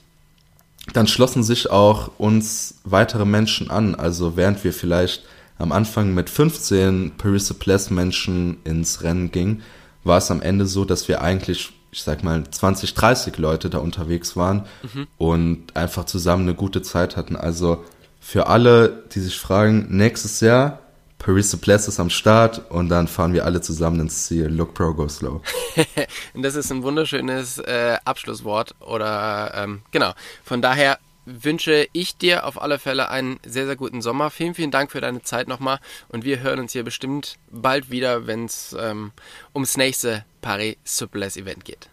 dann 0.93 1.07
schlossen 1.07 1.43
sich 1.43 1.71
auch 1.71 2.11
uns 2.19 2.77
weitere 2.85 3.25
Menschen 3.25 3.71
an. 3.71 3.95
Also 3.95 4.37
während 4.37 4.65
wir 4.65 4.73
vielleicht 4.73 5.25
am 5.59 5.73
Anfang 5.73 6.15
mit 6.15 6.31
15 6.31 7.13
Paris 7.19 7.53
Place 7.55 7.91
Menschen 7.91 8.59
ins 8.65 9.03
Rennen 9.03 9.31
gingen, 9.31 9.63
war 10.05 10.19
es 10.19 10.31
am 10.31 10.41
Ende 10.41 10.67
so, 10.67 10.85
dass 10.85 11.09
wir 11.09 11.21
eigentlich, 11.21 11.73
ich 11.91 12.03
sag 12.03 12.23
mal, 12.23 12.45
20, 12.49 12.95
30 12.95 13.39
Leute 13.39 13.71
da 13.71 13.79
unterwegs 13.79 14.37
waren 14.37 14.67
mhm. 14.83 15.07
und 15.17 15.77
einfach 15.77 16.05
zusammen 16.05 16.43
eine 16.43 16.55
gute 16.55 16.83
Zeit 16.83 17.17
hatten. 17.17 17.37
Also 17.37 17.85
für 18.21 18.47
alle, 18.47 19.05
die 19.13 19.21
sich 19.21 19.39
fragen, 19.39 19.87
nächstes 19.91 20.41
Jahr 20.41 20.81
Paris 21.19 21.55
Place 21.57 21.89
ist 21.89 21.99
am 21.99 22.11
Start 22.11 22.71
und 22.71 22.89
dann 22.89 23.09
fahren 23.09 23.33
wir 23.33 23.45
alle 23.45 23.61
zusammen 23.61 24.01
ins 24.01 24.27
Ziel. 24.27 24.47
Look 24.47 24.75
Pro, 24.75 24.95
go 24.95 25.09
slow. 25.09 25.43
das 26.35 26.55
ist 26.55 26.71
ein 26.71 26.83
wunderschönes 26.83 27.59
äh, 27.59 27.99
Abschlusswort 28.05 28.75
oder 28.81 29.53
ähm, 29.55 29.83
genau. 29.91 30.13
Von 30.45 30.63
daher 30.63 30.99
wünsche 31.29 31.89
ich 31.93 32.17
dir 32.17 32.47
auf 32.47 32.61
alle 32.61 32.79
Fälle 32.79 33.09
einen 33.09 33.39
sehr, 33.45 33.67
sehr 33.67 33.77
guten 33.77 34.03
Sommer. 34.03 34.31
Vielen, 34.31 34.55
vielen 34.55 34.71
Dank 34.71 34.91
für 34.91 35.01
deine 35.01 35.23
Zeit 35.23 35.49
nochmal 35.49 35.79
und 36.09 36.25
wir 36.25 36.41
hören 36.41 36.61
uns 36.61 36.73
hier 36.73 36.85
bestimmt 36.85 37.37
bald 37.51 37.91
wieder, 37.91 38.27
wenn 38.27 38.47
es 38.47 38.75
ähm, 38.79 39.13
ums 39.55 39.77
nächste 39.77 40.25
Paris 40.41 40.77
Suples 40.85 41.37
Event 41.37 41.65
geht. 41.65 41.89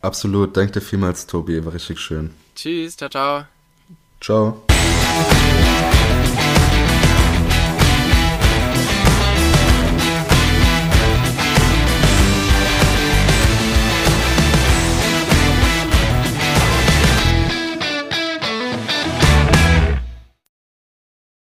Absolut, 0.00 0.56
danke 0.56 0.72
dir 0.72 0.80
vielmals, 0.80 1.26
Tobi, 1.26 1.64
war 1.64 1.72
richtig 1.72 1.98
schön. 1.98 2.34
Tschüss, 2.54 2.96
ciao, 2.96 3.10
ciao. 3.10 3.44
Ciao. 4.20 4.62